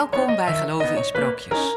Welkom 0.00 0.36
bij 0.36 0.54
Geloven 0.56 0.96
in 0.96 1.04
Sprookjes. 1.04 1.76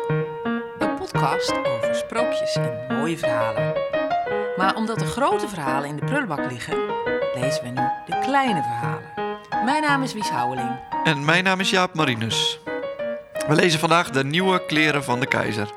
Een 0.79 0.95
podcast 0.98 1.51
over 1.51 1.95
sprookjes 1.95 2.55
en 2.55 2.85
mooie 2.98 3.17
verhalen. 3.17 3.73
Maar 4.57 4.75
omdat 4.75 5.00
de 5.00 5.05
grote 5.05 5.48
verhalen 5.48 5.89
in 5.89 5.96
de 5.96 6.05
prullenbak 6.05 6.51
liggen, 6.51 6.78
lezen 7.33 7.64
we 7.64 7.69
nu 7.69 7.82
de 8.05 8.20
kleine 8.21 8.62
verhalen. 8.62 9.04
Mijn 9.66 9.82
naam 9.82 10.04
is 10.04 10.14
Wies 10.14 10.30
Houweling. 10.30 10.80
En 11.04 11.25
mijn 11.25 11.44
naam 11.44 11.59
is 11.59 11.70
Jaap 11.70 11.94
Marinus. 11.94 12.59
We 13.48 13.55
lezen 13.55 13.80
vandaag 13.80 14.09
de 14.09 14.24
nieuwe 14.24 14.66
kleren 14.66 15.04
van 15.04 15.20
de 15.20 15.28
keizer. 15.28 15.71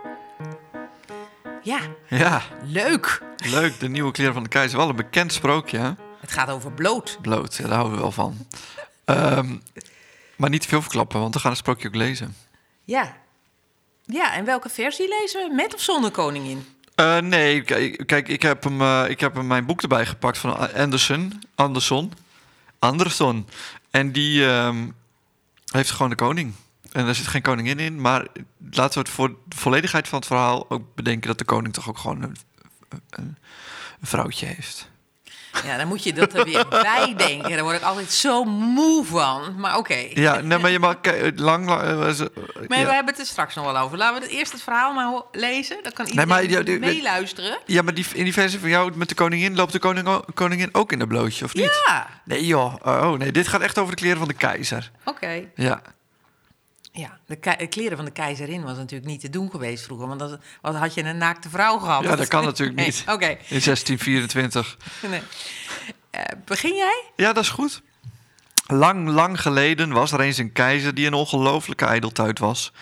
Ja, 1.62 1.80
Ja, 2.08 2.42
leuk! 2.62 3.22
leuk, 3.36 3.80
de 3.80 3.88
nieuwe 3.88 4.12
kleren 4.12 4.34
van 4.34 4.42
de 4.42 4.48
keizer. 4.48 4.78
Wel 4.78 4.88
een 4.88 4.96
bekend 4.96 5.32
sprookje, 5.32 5.78
hè? 5.78 5.90
Het 6.20 6.32
gaat 6.32 6.50
over 6.50 6.72
bloot. 6.72 7.18
Bloot, 7.20 7.54
ja, 7.54 7.64
daar 7.66 7.74
houden 7.74 7.94
we 7.96 8.02
wel 8.02 8.12
van. 8.12 8.46
Ehm, 9.04 9.56
maar 10.36 10.50
niet 10.50 10.62
te 10.62 10.68
veel 10.68 10.82
verklappen, 10.82 11.20
want 11.20 11.34
we 11.34 11.40
gaan 11.40 11.50
het 11.50 11.58
sprookje 11.58 11.88
ook 11.88 11.94
lezen. 11.94 12.34
Ja. 12.86 13.16
Ja, 14.04 14.34
en 14.34 14.44
welke 14.44 14.68
versie 14.68 15.08
lezen 15.08 15.48
we? 15.48 15.54
Met 15.54 15.74
of 15.74 15.80
zonder 15.80 16.10
koningin? 16.10 16.66
Eh, 16.94 17.18
nee, 17.18 17.62
kijk, 18.04 18.28
ik, 18.28 18.42
heb 18.42 18.64
hem, 18.64 18.80
eh, 18.80 19.04
ik 19.08 19.20
heb 19.20 19.34
hem 19.34 19.46
mijn 19.46 19.66
boek 19.66 19.82
erbij 19.82 20.06
gepakt 20.06 20.38
van 20.38 20.74
Anderson. 20.74 21.42
Anderson. 21.54 22.12
Anderson. 22.78 23.48
En 23.90 24.12
die 24.12 24.46
ehm, 24.46 24.88
heeft 25.70 25.90
gewoon 25.90 26.10
de 26.10 26.16
koning. 26.16 26.54
En 26.92 27.04
daar 27.04 27.14
zit 27.14 27.26
geen 27.26 27.42
koningin 27.42 27.78
in. 27.78 28.00
Maar 28.00 28.26
laten 28.70 28.92
we 28.92 28.98
het 28.98 29.08
voor 29.08 29.28
de 29.28 29.56
volledigheid 29.56 30.08
van 30.08 30.18
het 30.18 30.26
verhaal 30.26 30.70
ook 30.70 30.94
bedenken 30.94 31.28
dat 31.28 31.38
de 31.38 31.44
koning 31.44 31.74
toch 31.74 31.88
ook 31.88 31.98
gewoon 31.98 32.22
een, 32.22 32.36
een 33.10 33.36
vrouwtje 34.02 34.46
heeft. 34.46 34.90
Ja, 35.64 35.76
dan 35.76 35.86
moet 35.88 36.04
je 36.04 36.12
dat 36.12 36.34
er 36.34 36.44
weer 36.44 36.68
bij 36.92 37.14
denken. 37.16 37.50
Daar 37.50 37.62
word 37.62 37.76
ik 37.76 37.82
altijd 37.82 38.12
zo 38.12 38.44
moe 38.44 39.04
van. 39.04 39.54
Maar 39.58 39.76
oké. 39.76 40.06
Ja, 40.14 40.40
nee, 40.40 40.58
maar 40.58 40.70
je 40.70 40.78
mag 40.78 40.96
lang. 41.34 41.66
lang 41.68 41.80
eh, 41.82 41.96
Maar 42.68 42.78
ja. 42.78 42.84
we 42.86 42.92
hebben 42.92 43.04
het 43.14 43.18
er 43.18 43.26
straks 43.26 43.54
nog 43.54 43.64
wel 43.64 43.78
over. 43.78 43.98
Laten 43.98 44.20
we 44.20 44.26
het 44.26 44.30
eerst 44.36 44.52
het 44.52 44.62
verhaal 44.62 44.92
maar 44.92 45.22
lezen. 45.32 45.78
Dan 45.82 45.92
kan 45.92 46.04
Nee, 46.04 46.14
iedereen 46.14 46.28
maar 46.28 46.42
ja, 46.50 46.62
die- 46.62 46.78
meeluisteren. 46.78 47.58
Ja, 47.66 47.82
maar 47.82 47.94
die, 47.94 48.06
in 48.14 48.24
die 48.24 48.32
versie 48.32 48.58
van 48.60 48.68
jou 48.68 48.92
met 48.96 49.08
de 49.08 49.14
koningin 49.14 49.54
loopt 49.56 49.72
de 49.72 49.78
koning, 49.78 50.24
koningin 50.34 50.68
ook 50.72 50.92
in 50.92 51.00
een 51.00 51.08
blootje, 51.08 51.44
of 51.44 51.54
niet? 51.54 51.82
Ja, 51.86 52.06
Nee, 52.24 52.46
joh. 52.46 52.74
Oh, 52.84 53.12
nee, 53.12 53.32
dit 53.32 53.48
gaat 53.48 53.60
echt 53.60 53.78
over 53.78 53.94
de 53.94 54.00
kleren 54.00 54.18
van 54.18 54.28
de 54.28 54.34
keizer. 54.34 54.90
oké. 55.04 55.40
Ja. 55.54 55.80
Ja, 56.96 57.18
de, 57.26 57.66
kleren 57.68 57.96
van 57.96 58.04
de 58.04 58.10
keizerin 58.10 58.62
was 58.62 58.76
natuurlijk 58.76 59.10
niet 59.10 59.20
te 59.20 59.30
doen 59.30 59.50
geweest 59.50 59.84
vroeger. 59.84 60.08
Want 60.08 60.38
wat 60.60 60.74
had 60.74 60.94
je 60.94 61.04
een 61.04 61.18
naakte 61.18 61.48
vrouw 61.48 61.78
gehad? 61.78 62.02
Ja, 62.02 62.16
dat 62.16 62.28
kan 62.28 62.44
natuurlijk 62.54 62.78
Nee, 62.78 62.86
niet. 62.86 63.04
Oké, 63.06 63.26
In 63.26 63.60
1624. 63.64 64.76
nee. 65.08 65.20
Eh, 66.10 66.22
begin 66.44 66.74
jij? 66.74 67.04
Ja, 67.16 67.32
dat 67.32 67.42
is 67.42 67.50
goed. 67.50 67.82
Lang, 68.66 69.08
lang 69.08 69.40
geleden 69.40 69.92
was 69.92 70.12
er 70.12 70.20
eens 70.20 70.38
een 70.38 70.52
keizer 70.52 70.94
die 70.94 71.06
een 71.06 71.14
ongelooflijke 71.14 71.84
ijdeltuit 71.84 72.38
was. 72.38 72.72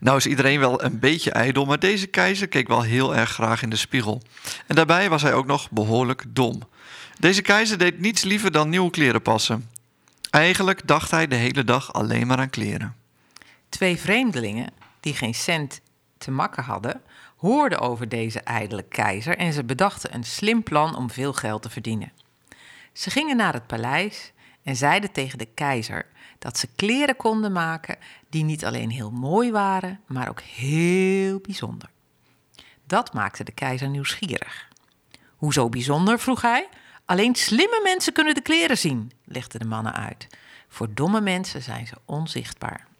Nou 0.00 0.16
is 0.16 0.26
iedereen 0.26 0.60
wel 0.60 0.84
een 0.84 0.98
beetje 0.98 1.30
ijdel, 1.30 1.64
maar 1.64 1.78
deze 1.78 2.06
keizer 2.06 2.48
keek 2.48 2.68
wel 2.68 2.82
heel 2.82 3.16
erg 3.16 3.30
graag 3.30 3.62
in 3.62 3.70
de 3.70 3.76
spiegel. 3.76 4.22
En 4.66 4.74
daarbij 4.74 5.08
was 5.08 5.22
hij 5.22 5.34
ook 5.34 5.46
nog 5.46 5.70
behoorlijk 5.70 6.24
dom. 6.28 6.62
Deze 7.18 7.42
keizer 7.42 7.78
deed 7.78 8.00
niets 8.00 8.22
liever 8.22 8.52
dan 8.52 8.68
nieuwe 8.68 8.90
kleren 8.90 9.22
passen. 9.22 9.70
Eigenlijk 10.30 10.86
dacht 10.86 11.10
hij 11.10 11.26
de 11.26 11.34
hele 11.34 11.64
dag 11.64 11.92
alleen 11.92 12.26
maar 12.26 12.38
aan 12.38 12.50
kleren. 12.50 12.94
Twee 13.74 13.96
vreemdelingen, 13.96 14.72
die 15.00 15.14
geen 15.14 15.34
cent 15.34 15.80
te 16.18 16.30
makken 16.30 16.62
hadden, 16.62 17.02
hoorden 17.36 17.80
over 17.80 18.08
deze 18.08 18.40
ijdele 18.40 18.82
keizer 18.82 19.36
en 19.36 19.52
ze 19.52 19.64
bedachten 19.64 20.14
een 20.14 20.24
slim 20.24 20.62
plan 20.62 20.96
om 20.96 21.10
veel 21.10 21.32
geld 21.32 21.62
te 21.62 21.70
verdienen. 21.70 22.12
Ze 22.92 23.10
gingen 23.10 23.36
naar 23.36 23.52
het 23.52 23.66
paleis 23.66 24.32
en 24.62 24.76
zeiden 24.76 25.12
tegen 25.12 25.38
de 25.38 25.48
keizer 25.54 26.06
dat 26.38 26.58
ze 26.58 26.68
kleren 26.76 27.16
konden 27.16 27.52
maken 27.52 27.96
die 28.28 28.44
niet 28.44 28.64
alleen 28.64 28.90
heel 28.90 29.10
mooi 29.10 29.50
waren, 29.50 30.00
maar 30.06 30.28
ook 30.28 30.40
heel 30.40 31.38
bijzonder. 31.38 31.90
Dat 32.86 33.12
maakte 33.12 33.44
de 33.44 33.52
keizer 33.52 33.88
nieuwsgierig. 33.88 34.68
Hoezo 35.36 35.68
bijzonder? 35.68 36.18
vroeg 36.18 36.42
hij. 36.42 36.68
Alleen 37.04 37.34
slimme 37.34 37.80
mensen 37.82 38.12
kunnen 38.12 38.34
de 38.34 38.42
kleren 38.42 38.78
zien, 38.78 39.12
legden 39.24 39.60
de 39.60 39.66
mannen 39.66 39.94
uit. 39.94 40.26
Voor 40.68 40.94
domme 40.94 41.20
mensen 41.20 41.62
zijn 41.62 41.86
ze 41.86 41.94
onzichtbaar. 42.04 42.92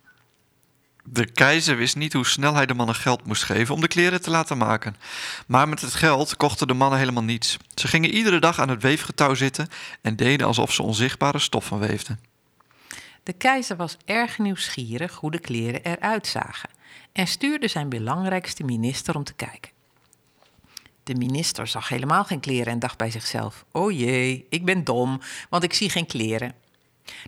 De 1.07 1.31
keizer 1.31 1.77
wist 1.77 1.95
niet 1.95 2.13
hoe 2.13 2.25
snel 2.25 2.53
hij 2.53 2.65
de 2.65 2.73
mannen 2.73 2.95
geld 2.95 3.25
moest 3.25 3.43
geven 3.43 3.75
om 3.75 3.81
de 3.81 3.87
kleren 3.87 4.21
te 4.21 4.29
laten 4.29 4.57
maken. 4.57 4.95
Maar 5.47 5.69
met 5.69 5.81
het 5.81 5.93
geld 5.93 6.37
kochten 6.37 6.67
de 6.67 6.73
mannen 6.73 6.99
helemaal 6.99 7.23
niets. 7.23 7.57
Ze 7.75 7.87
gingen 7.87 8.13
iedere 8.13 8.39
dag 8.39 8.59
aan 8.59 8.69
het 8.69 8.81
weefgetouw 8.81 9.33
zitten 9.33 9.67
en 10.01 10.15
deden 10.15 10.47
alsof 10.47 10.73
ze 10.73 10.83
onzichtbare 10.83 11.39
stof 11.39 11.65
van 11.65 11.79
weefden. 11.79 12.19
De 13.23 13.33
keizer 13.33 13.75
was 13.75 13.97
erg 14.05 14.37
nieuwsgierig 14.37 15.15
hoe 15.15 15.31
de 15.31 15.39
kleren 15.39 15.83
eruit 15.83 16.27
zagen 16.27 16.69
en 17.11 17.27
stuurde 17.27 17.67
zijn 17.67 17.89
belangrijkste 17.89 18.63
minister 18.63 19.15
om 19.15 19.23
te 19.23 19.33
kijken. 19.33 19.71
De 21.03 21.15
minister 21.15 21.67
zag 21.67 21.89
helemaal 21.89 22.23
geen 22.23 22.39
kleren 22.39 22.73
en 22.73 22.79
dacht 22.79 22.97
bij 22.97 23.11
zichzelf: 23.11 23.65
O 23.71 23.91
jee, 23.91 24.45
ik 24.49 24.65
ben 24.65 24.83
dom, 24.83 25.21
want 25.49 25.63
ik 25.63 25.73
zie 25.73 25.89
geen 25.89 26.05
kleren. 26.05 26.55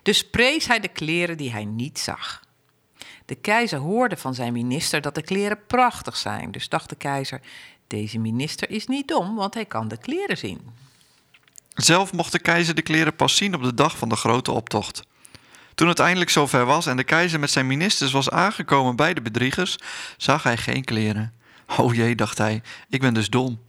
Dus 0.03 0.29
prees 0.29 0.67
hij 0.67 0.79
de 0.79 0.87
kleren 0.87 1.37
die 1.37 1.51
hij 1.51 1.65
niet 1.65 1.99
zag. 1.99 2.45
De 3.27 3.35
keizer 3.35 3.79
hoorde 3.79 4.17
van 4.17 4.33
zijn 4.33 4.53
minister 4.53 5.01
dat 5.01 5.15
de 5.15 5.21
kleren 5.21 5.59
prachtig 5.67 6.17
zijn, 6.17 6.51
dus 6.51 6.69
dacht 6.69 6.89
de 6.89 6.95
keizer: 6.95 7.41
Deze 7.87 8.19
minister 8.19 8.69
is 8.69 8.87
niet 8.87 9.07
dom, 9.07 9.35
want 9.35 9.53
hij 9.53 9.65
kan 9.65 9.87
de 9.87 9.97
kleren 9.97 10.37
zien. 10.37 10.61
Zelf 11.73 12.13
mocht 12.13 12.31
de 12.31 12.39
keizer 12.39 12.75
de 12.75 12.81
kleren 12.81 13.15
pas 13.15 13.35
zien 13.35 13.55
op 13.55 13.63
de 13.63 13.73
dag 13.73 13.97
van 13.97 14.09
de 14.09 14.15
grote 14.15 14.51
optocht. 14.51 15.01
Toen 15.75 15.87
het 15.87 15.99
eindelijk 15.99 16.29
zover 16.29 16.65
was 16.65 16.85
en 16.85 16.97
de 16.97 17.03
keizer 17.03 17.39
met 17.39 17.51
zijn 17.51 17.67
ministers 17.67 18.11
was 18.11 18.29
aangekomen 18.29 18.95
bij 18.95 19.13
de 19.13 19.21
bedriegers, 19.21 19.77
zag 20.17 20.43
hij 20.43 20.57
geen 20.57 20.83
kleren. 20.83 21.33
O 21.77 21.91
jee, 21.91 22.15
dacht 22.15 22.37
hij, 22.37 22.61
ik 22.89 23.01
ben 23.01 23.13
dus 23.13 23.29
dom. 23.29 23.59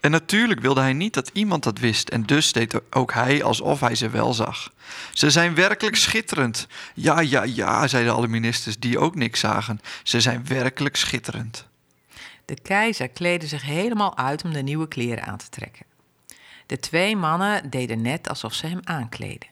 En 0.00 0.10
natuurlijk 0.10 0.60
wilde 0.60 0.80
hij 0.80 0.92
niet 0.92 1.14
dat 1.14 1.30
iemand 1.32 1.62
dat 1.62 1.78
wist 1.78 2.08
en 2.08 2.22
dus 2.22 2.52
deed 2.52 2.80
ook 2.90 3.12
hij 3.12 3.42
alsof 3.42 3.80
hij 3.80 3.94
ze 3.94 4.10
wel 4.10 4.32
zag. 4.34 4.72
Ze 5.12 5.30
zijn 5.30 5.54
werkelijk 5.54 5.96
schitterend. 5.96 6.66
Ja, 6.94 7.20
ja, 7.20 7.42
ja, 7.42 7.88
zeiden 7.88 8.14
alle 8.14 8.28
ministers 8.28 8.78
die 8.78 8.98
ook 8.98 9.14
niks 9.14 9.40
zagen. 9.40 9.80
Ze 10.02 10.20
zijn 10.20 10.46
werkelijk 10.46 10.96
schitterend. 10.96 11.66
De 12.44 12.60
keizer 12.62 13.08
kleedde 13.08 13.46
zich 13.46 13.62
helemaal 13.62 14.16
uit 14.16 14.44
om 14.44 14.52
de 14.52 14.62
nieuwe 14.62 14.88
kleren 14.88 15.24
aan 15.24 15.38
te 15.38 15.48
trekken. 15.48 15.86
De 16.66 16.78
twee 16.78 17.16
mannen 17.16 17.70
deden 17.70 18.02
net 18.02 18.28
alsof 18.28 18.54
ze 18.54 18.66
hem 18.66 18.80
aankleden. 18.84 19.48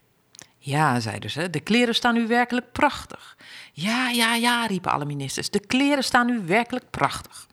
Ja, 0.58 1.00
zeiden 1.00 1.30
ze, 1.30 1.50
de 1.50 1.60
kleren 1.60 1.94
staan 1.94 2.14
nu 2.14 2.26
werkelijk 2.26 2.72
prachtig. 2.72 3.36
Ja, 3.72 4.08
ja, 4.08 4.34
ja, 4.34 4.66
riepen 4.66 4.92
alle 4.92 5.04
ministers, 5.04 5.50
de 5.50 5.60
kleren 5.60 6.04
staan 6.04 6.26
nu 6.26 6.40
werkelijk 6.46 6.90
prachtig. 6.90 7.46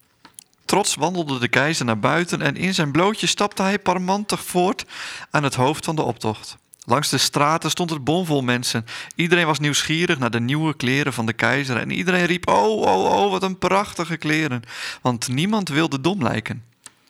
Trots 0.73 0.95
wandelde 0.95 1.39
de 1.39 1.47
keizer 1.47 1.85
naar 1.85 1.99
buiten 1.99 2.41
en 2.41 2.55
in 2.55 2.73
zijn 2.73 2.91
blootje 2.91 3.27
stapte 3.27 3.61
hij 3.61 3.79
parmantig 3.79 4.43
voort 4.43 4.85
aan 5.29 5.43
het 5.43 5.55
hoofd 5.55 5.85
van 5.85 5.95
de 5.95 6.01
optocht. 6.01 6.57
Langs 6.85 7.09
de 7.09 7.17
straten 7.17 7.69
stond 7.69 7.89
het 7.89 8.03
bomvol 8.03 8.41
mensen. 8.41 8.85
Iedereen 9.15 9.45
was 9.45 9.59
nieuwsgierig 9.59 10.19
naar 10.19 10.29
de 10.29 10.39
nieuwe 10.39 10.75
kleren 10.75 11.13
van 11.13 11.25
de 11.25 11.33
keizer 11.33 11.77
en 11.77 11.91
iedereen 11.91 12.25
riep: 12.25 12.47
Oh, 12.47 12.81
oh, 12.81 13.23
oh, 13.23 13.31
wat 13.31 13.43
een 13.43 13.57
prachtige 13.57 14.17
kleren! 14.17 14.61
Want 15.01 15.27
niemand 15.27 15.69
wilde 15.69 16.01
dom 16.01 16.23
lijken. 16.23 16.63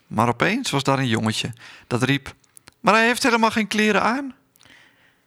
Maar 0.07 0.27
opeens 0.27 0.69
was 0.69 0.83
daar 0.83 0.99
een 0.99 1.07
jongetje 1.07 1.53
dat 1.87 2.03
riep: 2.03 2.35
Maar 2.79 2.93
hij 2.93 3.05
heeft 3.05 3.23
helemaal 3.23 3.51
geen 3.51 3.67
kleren 3.67 4.01
aan. 4.01 4.35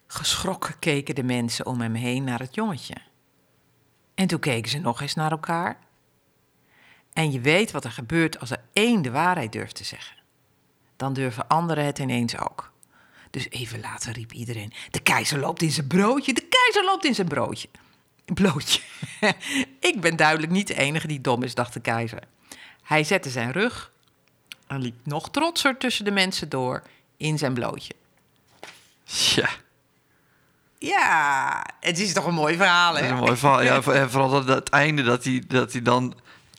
Geschrokken 0.07 0.79
keken 0.79 1.15
de 1.15 1.25
mensen 1.25 1.67
om 1.67 1.81
hem 1.81 1.95
heen 1.95 2.25
naar 2.25 2.41
het 2.41 2.55
jongetje. 2.55 2.95
En 4.15 4.27
toen 4.27 4.41
keken 4.41 4.71
ze 4.71 4.79
nog 4.79 5.01
eens 5.01 5.15
naar 5.15 5.31
elkaar. 5.31 5.86
En 7.17 7.33
je 7.33 7.41
weet 7.41 7.71
wat 7.71 7.85
er 7.85 7.91
gebeurt 7.91 8.41
als 8.41 8.51
er 8.51 8.61
één 8.73 9.03
de 9.03 9.11
waarheid 9.11 9.53
durft 9.53 9.75
te 9.75 9.85
zeggen. 9.85 10.17
Dan 10.97 11.13
durven 11.13 11.49
anderen 11.49 11.85
het 11.85 11.99
ineens 11.99 12.39
ook. 12.39 12.73
Dus 13.31 13.51
even 13.51 13.81
later 13.81 14.13
riep 14.13 14.33
iedereen: 14.33 14.73
De 14.91 15.01
keizer 15.01 15.39
loopt 15.39 15.63
in 15.63 15.71
zijn 15.71 15.87
broodje, 15.87 16.33
de 16.33 16.49
keizer 16.49 16.85
loopt 16.85 17.05
in 17.05 17.15
zijn 17.15 17.29
broodje. 17.29 17.69
Blootje. 18.25 18.81
Ik 19.91 20.01
ben 20.01 20.17
duidelijk 20.17 20.53
niet 20.53 20.67
de 20.67 20.75
enige 20.75 21.07
die 21.07 21.21
dom 21.21 21.43
is, 21.43 21.55
dacht 21.55 21.73
de 21.73 21.81
keizer. 21.81 22.23
Hij 22.83 23.05
zette 23.05 23.31
zijn 23.31 23.53
rug 23.53 23.93
en 24.67 24.81
liep 24.81 24.97
nog 25.03 25.31
trotser 25.31 25.77
tussen 25.77 26.05
de 26.05 26.11
mensen 26.11 26.49
door 26.49 26.83
in 27.17 27.39
zijn 27.39 27.55
blootje. 27.55 27.95
Ja, 29.05 29.49
Ja, 30.79 31.67
het 31.81 31.99
is 31.99 32.13
toch 32.13 32.27
een 32.27 32.35
mooi 32.35 32.57
verhaal, 32.57 32.93
dat 32.93 33.01
hè? 33.01 33.07
is 33.07 33.13
een 33.13 33.19
mooi 33.19 33.37
verhaal. 33.37 33.63
Ja, 33.63 33.83
en 34.01 34.11
vooral 34.11 34.31
dat, 34.31 34.47
dat 34.47 34.69
einde 34.69 35.03
dat 35.03 35.25
hij, 35.25 35.43
dat 35.47 35.73
hij 35.73 35.83
dan, 35.83 36.15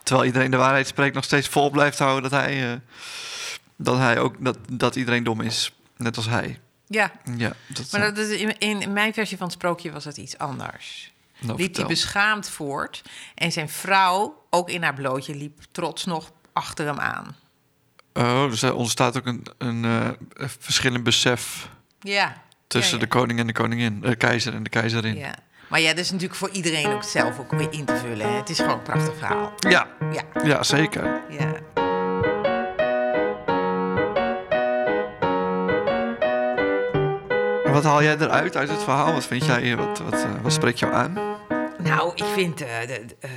terwijl 0.07 0.27
iedereen 0.27 0.51
de 0.51 0.57
waarheid 0.57 0.87
spreekt, 0.87 1.15
nog 1.15 1.23
steeds 1.23 1.47
vol 1.47 1.69
blijft 1.69 1.99
houden 1.99 2.29
dat 2.31 2.39
hij, 2.39 2.71
eh, 2.71 2.79
dat 3.75 3.97
hij 3.97 4.19
ook 4.19 4.35
dat, 4.39 4.57
dat 4.71 4.95
iedereen 4.95 5.23
dom 5.23 5.41
is. 5.41 5.71
Net 5.97 6.15
als 6.17 6.25
hij. 6.27 6.59
Ja, 6.87 7.11
Ja, 7.37 7.53
dat, 7.67 7.91
maar 7.91 8.01
dat 8.01 8.17
is 8.17 8.39
in, 8.39 8.57
in 8.59 8.93
mijn 8.93 9.13
versie 9.13 9.37
van 9.37 9.45
het 9.45 9.55
sprookje 9.55 9.91
was 9.91 10.05
het 10.05 10.17
iets 10.17 10.37
anders. 10.37 11.13
Nou, 11.39 11.57
liep 11.57 11.75
hij 11.75 11.85
beschaamd 11.85 12.49
voort 12.49 13.01
en 13.35 13.51
zijn 13.51 13.69
vrouw, 13.69 14.45
ook 14.49 14.69
in 14.69 14.83
haar 14.83 14.93
blootje, 14.93 15.35
liep 15.35 15.59
trots 15.71 16.05
nog 16.05 16.31
achter 16.53 16.85
hem 16.85 16.99
aan. 16.99 17.35
Oh, 18.13 18.49
dus 18.49 18.61
er 18.61 18.73
ontstaat 18.73 19.17
ook 19.17 19.25
een, 19.25 19.45
een, 19.57 19.83
een 19.83 20.49
verschillend 20.59 21.03
besef 21.03 21.69
Ja. 21.99 22.41
tussen 22.67 22.97
ja, 22.97 23.03
ja. 23.03 23.09
de 23.09 23.17
koning 23.17 23.39
en 23.39 23.47
de 23.47 23.53
koningin, 23.53 24.01
de 24.01 24.15
keizer 24.15 24.53
en 24.53 24.63
de 24.63 24.69
keizerin. 24.69 25.17
Ja. 25.17 25.35
Maar 25.69 25.79
ja, 25.79 25.89
dat 25.89 25.97
is 25.97 26.11
natuurlijk 26.11 26.39
voor 26.39 26.49
iedereen 26.49 26.87
ook 26.93 27.03
zelf 27.03 27.39
ook 27.39 27.51
weer 27.51 27.67
in 27.71 27.85
te 27.85 27.95
vullen. 27.95 28.29
Hè. 28.29 28.37
Het 28.37 28.49
is 28.49 28.57
gewoon 28.59 28.71
een 28.73 28.81
prachtig 28.81 29.13
verhaal. 29.17 29.53
Ja, 29.57 29.87
Ja, 30.11 30.21
ja 30.43 30.63
zeker. 30.63 31.21
ja. 31.29 31.51
Wat 37.71 37.83
haal 37.83 38.03
jij 38.03 38.17
eruit 38.17 38.55
uit 38.57 38.69
het 38.69 38.83
verhaal? 38.83 39.13
Wat 39.13 39.25
vind 39.25 39.45
jij, 39.45 39.75
wat, 39.75 39.99
wat, 39.99 40.13
eh, 40.13 40.29
wat 40.41 40.53
spreekt 40.53 40.79
jou 40.79 40.93
aan? 40.93 41.13
Nou, 41.77 42.11
ik 42.15 42.23
vind 42.33 42.61
eh, 42.61 42.67
de, 42.81 43.05
de, 43.05 43.15
eh, 43.19 43.29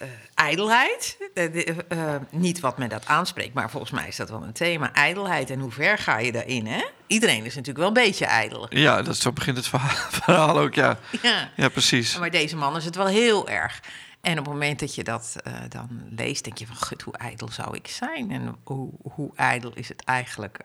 eh, 0.00 0.08
ijdelheid, 0.34 1.16
de- 1.34 1.50
de, 1.50 1.64
eh, 1.88 2.14
niet 2.30 2.60
wat 2.60 2.78
men 2.78 2.88
dat 2.88 3.06
aanspreekt, 3.06 3.54
maar 3.54 3.70
volgens 3.70 3.92
mij 3.92 4.08
is 4.08 4.16
dat 4.16 4.30
wel 4.30 4.42
een 4.42 4.52
thema. 4.52 4.92
Ijdelheid 4.92 5.50
en 5.50 5.60
hoe 5.60 5.70
ver 5.72 5.98
ga 5.98 6.18
je 6.18 6.32
daarin, 6.32 6.66
hè? 6.66 6.84
Iedereen 7.06 7.38
is 7.44 7.54
natuurlijk 7.54 7.78
wel 7.78 7.86
een 7.86 7.92
beetje 7.92 8.24
ijdel. 8.26 8.66
Ja, 8.76 9.02
dat, 9.02 9.16
zo 9.16 9.32
begint 9.32 9.56
het 9.56 9.66
verhaal, 9.68 10.10
verhaal 10.22 10.58
ook, 10.58 10.74
ja. 10.74 10.98
Ja. 11.22 11.50
Ja, 11.56 11.68
precies. 11.68 12.18
Maar 12.18 12.30
deze 12.30 12.56
man 12.56 12.76
is 12.76 12.84
het 12.84 12.96
wel 12.96 13.06
heel 13.06 13.48
erg. 13.48 13.80
En 14.20 14.38
op 14.38 14.44
het 14.44 14.54
moment 14.54 14.80
dat 14.80 14.94
je 14.94 15.04
dat 15.04 15.36
eh, 15.42 15.52
dan 15.68 16.02
leest, 16.10 16.44
denk 16.44 16.58
je 16.58 16.66
van... 16.66 16.76
Gut, 16.76 17.02
hoe 17.02 17.16
ijdel 17.16 17.48
zou 17.50 17.76
ik 17.76 17.86
zijn? 17.88 18.30
En 18.30 18.56
hoe, 18.64 18.90
hoe 19.12 19.30
ijdel 19.36 19.72
is 19.74 19.88
het 19.88 20.04
eigenlijk 20.04 20.58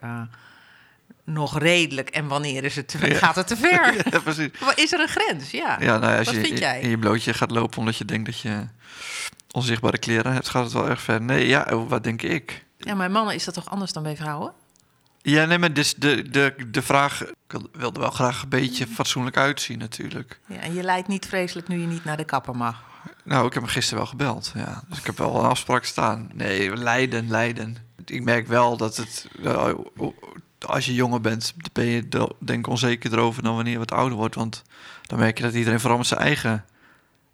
nog 1.25 1.59
redelijk? 1.59 2.09
En 2.09 2.27
wanneer 2.27 2.63
is 2.63 2.75
het 2.75 2.87
te? 2.87 3.07
Ja. 3.07 3.15
gaat 3.15 3.35
het 3.35 3.47
te 3.47 3.57
ver? 3.57 3.93
Ja, 4.11 4.19
precies. 4.19 4.49
Wat 4.59 4.77
Is 4.79 4.91
er 4.93 4.99
een 4.99 5.07
grens? 5.07 5.51
Ja. 5.51 5.77
Ja, 5.79 5.97
nou 5.97 6.17
als 6.17 6.25
Wat 6.25 6.35
je 6.35 6.41
vind 6.41 6.59
jij? 6.59 6.81
in 6.81 6.89
je 6.89 6.97
blootje 6.97 7.33
gaat 7.33 7.51
lopen 7.51 7.77
omdat 7.79 7.97
je 7.97 8.05
denkt 8.05 8.25
dat 8.25 8.39
je 8.39 8.67
onzichtbare 9.51 9.97
kleren 9.97 10.33
hebt, 10.33 10.49
gaat 10.49 10.63
het 10.63 10.73
wel 10.73 10.89
erg 10.89 11.01
ver. 11.01 11.21
Nee, 11.21 11.47
ja, 11.47 11.67
oh, 11.71 11.89
wat 11.89 12.03
denk 12.03 12.21
ik? 12.21 12.65
Ja, 12.77 12.93
maar 12.95 13.11
mannen 13.11 13.35
is 13.35 13.43
dat 13.43 13.53
toch 13.53 13.69
anders 13.69 13.91
dan 13.93 14.03
bij 14.03 14.15
vrouwen? 14.15 14.53
Ja, 15.21 15.45
nee, 15.45 15.57
maar 15.57 15.73
dus 15.73 15.95
de, 15.95 16.29
de, 16.29 16.55
de 16.71 16.81
vraag... 16.81 17.21
Ik 17.23 17.33
wil- 17.47 17.69
wilde 17.73 17.99
wel 17.99 18.09
graag 18.11 18.41
een 18.43 18.49
beetje 18.49 18.87
fatsoenlijk 18.87 19.37
uitzien 19.37 19.77
natuurlijk. 19.77 20.39
Ja, 20.47 20.59
en 20.59 20.73
je 20.73 20.83
lijdt 20.83 21.07
niet 21.07 21.25
vreselijk 21.25 21.67
nu 21.67 21.79
je 21.81 21.87
niet 21.87 22.03
naar 22.03 22.17
de 22.17 22.23
kapper 22.25 22.55
mag. 22.55 22.83
Nou, 23.23 23.47
ik 23.47 23.53
heb 23.53 23.63
hem 23.63 23.71
gisteren 23.71 23.97
wel 23.99 24.07
gebeld, 24.07 24.51
ja. 24.55 24.83
Dus 24.89 24.97
ik 24.97 25.05
heb 25.05 25.17
wel 25.17 25.35
een 25.39 25.49
afspraak 25.49 25.83
staan. 25.85 26.29
Nee, 26.33 26.75
lijden, 26.77 27.29
lijden. 27.29 27.77
Ik 28.05 28.23
merk 28.23 28.47
wel 28.47 28.77
dat 28.77 28.97
het... 28.97 29.27
Als 30.59 30.85
je 30.85 30.93
jonger 30.93 31.21
bent, 31.21 31.53
ben 31.73 31.85
je 31.85 32.07
denk 32.39 32.59
ik 32.59 32.67
onzeker 32.67 33.13
erover 33.13 33.43
dan 33.43 33.55
wanneer 33.55 33.73
je 33.73 33.79
wat 33.79 33.91
ouder 33.91 34.17
wordt. 34.17 34.35
Want 34.35 34.63
dan 35.01 35.19
merk 35.19 35.37
je 35.37 35.43
dat 35.43 35.53
iedereen 35.53 35.79
vooral 35.79 35.97
met 35.97 36.07
zijn 36.07 36.19
eigen... 36.19 36.65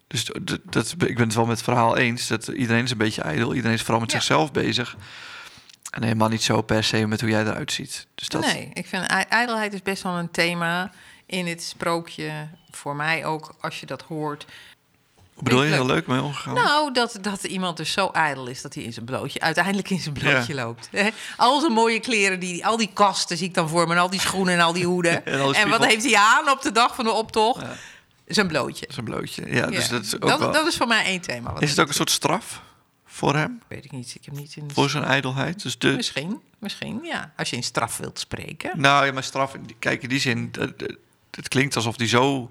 Dus 0.06 0.24
dat, 0.24 0.58
dat, 0.64 0.90
ik 0.98 1.16
ben 1.16 1.26
het 1.26 1.34
wel 1.34 1.46
met 1.46 1.54
het 1.56 1.64
verhaal 1.64 1.96
eens. 1.96 2.26
Dat 2.26 2.46
iedereen 2.48 2.84
is 2.84 2.90
een 2.90 2.96
beetje 2.98 3.22
ijdel. 3.22 3.54
Iedereen 3.54 3.76
is 3.76 3.82
vooral 3.82 4.00
met 4.00 4.10
Ja. 4.10 4.16
zichzelf 4.16 4.52
bezig. 4.52 4.96
En 5.90 6.02
helemaal 6.02 6.28
niet 6.28 6.42
zo 6.42 6.62
per 6.62 6.84
se 6.84 7.06
met 7.06 7.20
hoe 7.20 7.30
jij 7.30 7.40
eruit 7.42 7.72
ziet. 7.72 8.06
Dus 8.14 8.28
dat, 8.28 8.40
Nee, 8.40 8.70
ik 8.72 8.86
vind 8.86 9.06
ij- 9.06 9.26
ijdelheid 9.28 9.72
is 9.72 9.82
best 9.82 10.02
wel 10.02 10.18
een 10.18 10.30
thema 10.30 10.90
in 11.26 11.46
het 11.46 11.62
sprookje. 11.62 12.48
Voor 12.70 12.96
mij 12.96 13.24
ook, 13.24 13.54
als 13.60 13.80
je 13.80 13.86
dat 13.86 14.02
hoort. 14.02 14.46
Bedoel 15.42 15.62
je, 15.62 15.72
heel 15.72 15.86
leuk 15.86 16.06
mee 16.06 16.22
omgegaan? 16.22 16.54
Nou, 16.54 16.92
dat, 16.92 17.18
dat 17.20 17.44
iemand 17.44 17.76
dus 17.76 17.92
zo 17.92 18.08
ijdel 18.08 18.46
is 18.46 18.62
dat 18.62 18.74
hij 18.74 18.82
in 18.82 18.92
zijn 18.92 19.04
blootje, 19.04 19.40
uiteindelijk 19.40 19.90
in 19.90 20.00
zijn 20.00 20.14
blootje 20.14 20.54
loopt. 20.54 20.90
Al 21.36 21.60
zijn 21.60 21.72
mooie 21.72 22.00
kleren, 22.00 22.40
die, 22.40 22.66
al 22.66 22.76
die 22.76 22.90
kasten 22.92 23.36
zie 23.36 23.46
ik 23.46 23.54
dan 23.54 23.68
voor 23.68 23.86
me, 23.86 23.94
en 23.94 24.00
al 24.00 24.10
die 24.10 24.20
schoenen 24.20 24.54
en 24.54 24.60
al 24.60 24.72
die 24.72 24.86
hoeden. 24.86 25.24
En 25.52 25.68
wat 25.68 25.84
heeft 25.84 26.04
hij 26.04 26.16
aan 26.16 26.50
op 26.50 26.62
de 26.62 26.72
dag 26.72 26.94
van 26.94 27.04
de 27.04 27.10
optocht? 27.10 27.60
Ja. 27.60 27.76
Zijn 28.26 28.46
blootje. 28.46 28.88
Een 28.96 29.04
blootje. 29.04 29.54
Ja, 29.54 29.66
dus 29.66 29.88
dat 29.88 30.04
is 30.04 30.14
ook 30.14 30.28
dat, 30.28 30.38
wel... 30.38 30.52
dat 30.52 30.66
is 30.66 30.76
voor 30.76 30.86
mij 30.86 31.04
één 31.04 31.20
thema. 31.20 31.52
Wat 31.52 31.62
Is 31.62 31.70
het 31.70 31.80
ook 31.80 31.88
een 31.88 31.94
soort 31.94 32.10
straf 32.10 32.62
voor 33.06 33.34
hem? 33.36 33.60
Weet 33.68 33.84
ik 33.84 33.92
niet. 33.92 34.14
Ik 34.14 34.24
heb 34.24 34.34
niet 34.34 34.56
in. 34.56 34.70
Voor 34.72 34.90
zijn 34.90 35.04
ijdelheid? 35.04 35.62
Dus 35.62 35.78
de, 35.78 35.90
Misschien, 35.90 36.40
misschien, 36.58 37.00
ja. 37.02 37.32
Als 37.36 37.50
je 37.50 37.56
in 37.56 37.62
straf 37.62 37.96
wilt 37.96 38.18
spreken. 38.18 38.80
Nou 38.80 39.06
ja, 39.06 39.12
maar 39.12 39.22
straf, 39.22 39.56
kijk 39.78 40.02
in 40.02 40.08
die 40.08 40.20
zin, 40.20 40.50
het 41.30 41.48
klinkt 41.48 41.76
alsof 41.76 41.96
hij 41.96 42.08
zo... 42.08 42.50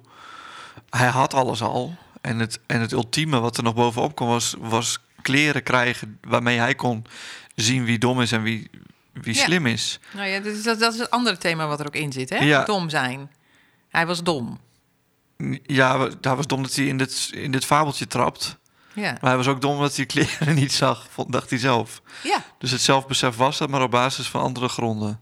Hij 0.90 1.08
had 1.08 1.34
alles 1.34 1.62
al. 1.62 1.96
En 2.22 2.40
het, 2.40 2.60
en 2.66 2.80
het 2.82 2.92
ultieme 2.92 3.40
wat 3.40 3.58
er 3.58 3.64
nog 3.64 3.74
bovenop 3.74 4.16
kwam 4.16 4.28
was, 4.28 4.56
was 4.60 5.00
kleren 5.22 5.64
krijgen... 5.64 6.20
waarmee 6.22 6.58
hij 6.58 6.76
kon 6.76 7.06
zien 7.56 7.86
wie 7.86 7.98
dom 8.00 8.22
is 8.22 8.32
en 8.32 8.42
wie, 8.42 8.70
wie 9.14 9.36
Ja. 9.36 9.44
slim 9.44 9.66
is. 9.66 10.00
Nou 10.14 10.28
ja, 10.28 10.40
dat 10.40 10.54
is, 10.56 10.64
dat, 10.64 10.80
dat 10.80 10.94
is 10.94 11.00
het 11.00 11.10
andere 11.10 11.38
thema 11.38 11.68
wat 11.68 11.80
er 11.80 11.86
ook 11.86 11.96
in 11.96 12.12
zit, 12.12 12.30
hè? 12.30 12.38
Ja. 12.38 12.64
Dom 12.64 12.90
zijn. 12.90 13.32
Hij 13.90 14.06
was 14.06 14.24
dom. 14.24 14.60
Ja, 15.64 16.08
daar 16.22 16.36
was 16.36 16.48
dom 16.48 16.62
dat 16.62 16.76
hij 16.76 16.86
in 16.86 16.98
dit, 16.98 17.30
in 17.34 17.52
dit 17.52 17.66
fabeltje 17.66 18.08
trapt. 18.08 18.58
Ja. 18.94 19.12
Maar 19.12 19.18
hij 19.30 19.38
was 19.38 19.48
ook 19.48 19.62
dom 19.62 19.80
dat 19.80 19.96
hij 19.96 20.06
kleren 20.06 20.56
niet 20.62 20.74
zag, 20.74 21.08
dacht 21.28 21.50
hij 21.50 21.60
zelf. 21.60 22.02
Ja. 22.24 22.44
Dus 22.58 22.72
het 22.72 22.82
zelfbesef 22.82 23.36
was 23.36 23.58
dat, 23.58 23.70
maar 23.70 23.82
op 23.84 23.92
basis 23.92 24.28
van 24.28 24.42
andere 24.42 24.68
gronden. 24.70 25.20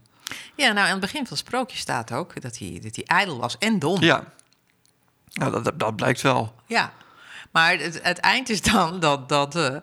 ja, 0.56 0.72
nou, 0.72 0.84
aan 0.86 0.90
het 0.90 1.00
begin 1.00 1.20
van 1.26 1.36
het 1.36 1.46
sprookje 1.46 1.76
staat 1.76 2.12
ook 2.12 2.40
dat 2.40 2.58
hij, 2.58 2.78
dat 2.82 2.96
hij 2.96 3.04
ijdel 3.04 3.38
was 3.38 3.58
en 3.58 3.78
dom. 3.78 4.02
Ja, 4.02 4.24
nou, 5.32 5.50
dat, 5.50 5.64
dat, 5.64 5.78
dat 5.78 5.96
blijkt 5.96 6.20
wel. 6.20 6.54
Ja. 6.66 6.92
Maar 7.50 7.78
het, 7.78 8.00
het 8.02 8.18
eind 8.18 8.48
is 8.48 8.62
dan 8.62 9.00
dat, 9.00 9.28
dat 9.28 9.56
eh, 9.56 9.76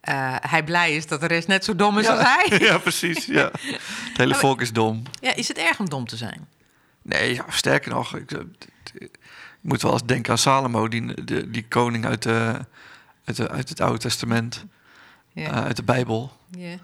eh, 0.00 0.36
hij 0.40 0.64
blij 0.64 0.96
is 0.96 1.06
dat 1.06 1.20
de 1.20 1.26
rest 1.26 1.48
net 1.48 1.64
zo 1.64 1.76
dom 1.76 1.98
is 1.98 2.06
als 2.06 2.20
hij. 2.22 2.58
ja, 2.68 2.78
precies. 2.78 3.26
Ja. 3.26 3.50
Het 3.52 4.16
hele 4.16 4.34
volk 4.34 4.60
is 4.60 4.72
dom. 4.72 5.02
Ja, 5.20 5.34
is 5.34 5.48
het 5.48 5.58
erg 5.58 5.78
om 5.78 5.88
dom 5.88 6.06
te 6.06 6.16
zijn? 6.16 6.48
Nee, 7.02 7.34
ja, 7.34 7.44
sterker 7.48 7.90
nog, 7.90 8.16
ik, 8.16 8.32
eh, 8.32 8.40
ik 8.94 9.18
moet 9.60 9.82
wel 9.82 9.92
eens 9.92 10.04
denken 10.04 10.32
aan 10.32 10.38
Salomo, 10.38 10.88
die, 10.88 11.24
de, 11.24 11.50
die 11.50 11.68
koning 11.68 12.06
uit, 12.06 12.22
de, 12.22 12.58
uit, 13.24 13.36
de, 13.36 13.48
uit 13.48 13.68
het 13.68 13.80
Oude 13.80 13.98
Testament, 13.98 14.64
Ja. 15.32 15.50
uit 15.50 15.76
de 15.76 15.82
Bijbel. 15.82 16.32
ja. 16.50 16.76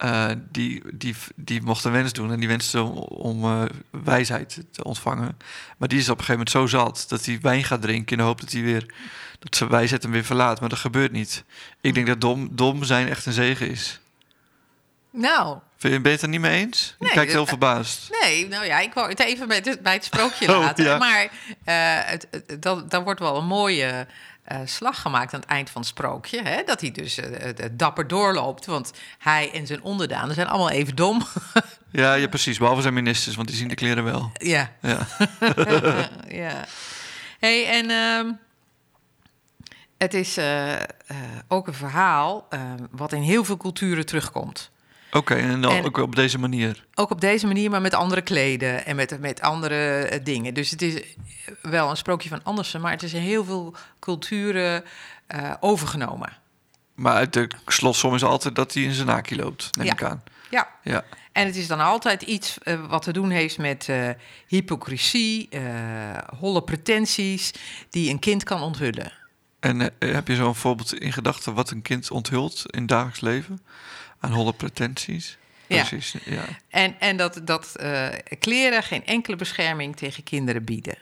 Eh, 0.00 0.28
die, 0.50 0.82
die, 0.92 1.14
die 1.36 1.62
mocht 1.62 1.84
een 1.84 1.92
wens 1.92 2.12
doen 2.12 2.32
en 2.32 2.38
die 2.38 2.48
wenste 2.48 2.82
om, 2.82 2.96
om 2.98 3.44
eh, 3.44 3.62
wijsheid 4.04 4.62
te 4.70 4.84
ontvangen. 4.84 5.36
Maar 5.78 5.88
die 5.88 5.98
is 5.98 6.08
op 6.08 6.18
een 6.18 6.24
gegeven 6.24 6.46
moment 6.46 6.72
zo 6.72 6.78
zat 6.78 7.04
dat 7.08 7.24
hij 7.24 7.38
wijn 7.42 7.64
gaat 7.64 7.82
drinken 7.82 8.12
in 8.12 8.18
de 8.18 8.24
hoop 8.24 8.40
dat 8.40 8.52
hij 8.52 8.62
weer 8.62 8.94
dat 9.38 9.56
zijn 9.56 9.70
wijsheid 9.70 10.02
hem 10.02 10.12
weer 10.12 10.24
verlaat. 10.24 10.60
Maar 10.60 10.68
dat 10.68 10.78
gebeurt 10.78 11.12
niet. 11.12 11.44
Ik 11.80 11.94
denk 11.94 12.06
dat 12.06 12.20
dom, 12.20 12.48
dom 12.52 12.84
zijn 12.84 13.08
echt 13.08 13.26
een 13.26 13.32
zegen 13.32 13.68
is. 13.70 14.00
Nou, 15.10 15.58
Vind 15.76 15.92
je, 15.94 16.00
ben 16.00 16.10
je 16.10 16.16
het 16.16 16.22
er 16.26 16.28
niet 16.30 16.40
mee 16.40 16.58
eens? 16.64 16.94
Je 16.98 17.04
Nee, 17.04 17.12
kijkt 17.12 17.26
dat- 17.32 17.36
heel 17.36 17.46
verbaasd. 17.46 18.10
nee, 18.22 18.48
nou 18.48 18.64
ja, 18.64 18.78
ik 18.80 18.94
wou 18.94 19.08
het 19.08 19.20
even 19.20 19.48
bij 19.48 19.56
het, 19.64 19.82
bij 19.82 19.92
het 19.92 20.04
sprookje 20.04 20.48
Oh, 20.54 20.60
laten. 20.60 20.84
ja. 20.84 20.98
Maar 20.98 21.22
eh 21.64 22.10
het, 22.10 22.26
het, 22.30 22.62
dat, 22.62 22.90
daar 22.90 23.02
wordt 23.04 23.20
wel 23.20 23.36
een 23.36 23.46
mooie 23.46 24.06
eh, 24.50 24.58
slag 24.64 25.00
gemaakt 25.00 25.34
aan 25.34 25.40
het 25.40 25.48
eind 25.48 25.70
van 25.70 25.80
het 25.80 25.90
sprookje. 25.90 26.42
Hè? 26.42 26.62
Dat 26.62 26.80
hij 26.80 26.90
dus 26.90 27.18
eh, 27.18 27.48
eh, 27.48 27.70
dapper 27.72 28.08
doorloopt. 28.08 28.66
Want 28.66 28.92
hij 29.18 29.52
en 29.52 29.66
zijn 29.66 29.82
onderdanen 29.82 30.34
zijn 30.34 30.46
allemaal 30.46 30.70
even 30.70 30.96
dom. 30.96 31.22
Ja, 31.92 32.14
ja, 32.14 32.28
precies. 32.28 32.58
Behalve 32.58 32.82
zijn 32.82 32.94
ministers, 32.94 33.36
want 33.36 33.48
die 33.48 33.56
zien 33.56 33.68
de 33.68 33.74
kleren 33.74 34.04
wel. 34.04 34.30
ja. 34.32 34.72
Ja. 34.80 35.06
ja. 36.42 36.64
hey, 37.38 37.68
en 37.68 37.90
ehm, 37.90 38.32
het 39.98 40.14
is 40.14 40.38
ook 41.48 41.66
een 41.66 41.74
verhaal 41.74 42.46
eh, 42.48 42.60
wat 42.90 43.12
in 43.12 43.22
heel 43.22 43.44
veel 43.44 43.56
culturen 43.56 44.06
terugkomt. 44.06 44.69
Oké, 45.12 45.34
en 45.34 45.60
dan 45.60 45.72
En- 45.72 45.84
ook 45.84 45.96
op 45.96 46.16
deze 46.16 46.38
manier. 46.38 46.86
Ook 46.94 47.10
op 47.10 47.20
deze 47.20 47.46
manier, 47.46 47.70
maar 47.70 47.80
met 47.80 47.94
andere 47.94 48.22
kleden 48.22 48.86
en 48.86 48.96
met, 48.96 49.20
met 49.20 49.40
andere 49.40 50.02
eh, 50.02 50.24
dingen. 50.24 50.54
Dus 50.54 50.70
het 50.70 50.82
is 50.82 51.02
wel 51.62 51.90
een 51.90 51.96
sprookje 51.96 52.28
van 52.28 52.42
Andersen, 52.44 52.80
maar 52.80 52.90
het 52.92 53.02
is 53.02 53.12
in 53.14 53.20
heel 53.22 53.44
veel 53.44 53.74
culturen 54.00 54.84
eh, 55.26 55.52
overgenomen. 55.60 56.32
Maar 56.94 57.14
uit 57.14 57.32
de 57.32 57.50
slotsom 57.66 58.14
is 58.14 58.24
altijd 58.24 58.54
dat 58.54 58.74
hij 58.74 58.82
in 58.82 58.92
zijn 58.92 59.06
naki 59.06 59.36
loopt, 59.36 59.76
neem 59.76 59.86
Ja. 59.86 59.92
ik 59.92 60.02
aan. 60.02 60.22
Ja, 60.50 60.68
Ja. 60.82 61.04
en 61.32 61.46
het 61.46 61.56
is 61.56 61.66
dan 61.66 61.80
altijd 61.80 62.22
iets 62.22 62.58
eh, 62.62 62.86
wat 62.88 63.02
te 63.02 63.12
doen 63.12 63.30
heeft 63.30 63.58
met 63.58 63.88
eh, 63.88 64.08
hypocrisie, 64.46 65.48
eh, 65.50 65.60
holle 66.38 66.62
pretenties, 66.62 67.52
die 67.90 68.10
een 68.10 68.18
kind 68.18 68.44
kan 68.44 68.60
onthullen. 68.62 69.12
En 69.60 69.80
eh, 69.98 70.12
heb 70.12 70.28
je 70.28 70.34
zo'n 70.34 70.54
voorbeeld 70.54 70.94
in 70.94 71.12
gedachten 71.12 71.54
wat 71.54 71.70
een 71.70 71.82
kind 71.82 72.10
onthult 72.10 72.62
in 72.66 72.78
het 72.78 72.88
dagelijks 72.88 73.20
leven? 73.20 73.60
Aan 74.20 74.32
holle 74.32 74.52
pretenties? 74.52 75.38
Ja. 75.66 75.84
Precies, 75.84 76.14
ja. 76.24 76.44
En, 76.68 77.00
en 77.00 77.16
dat, 77.16 77.40
dat 77.44 77.76
eh, 77.76 78.08
kleren 78.38 78.82
geen 78.82 79.06
enkele 79.06 79.36
bescherming 79.36 79.96
tegen 79.96 80.22
kinderen 80.22 80.64
bieden. 80.64 80.98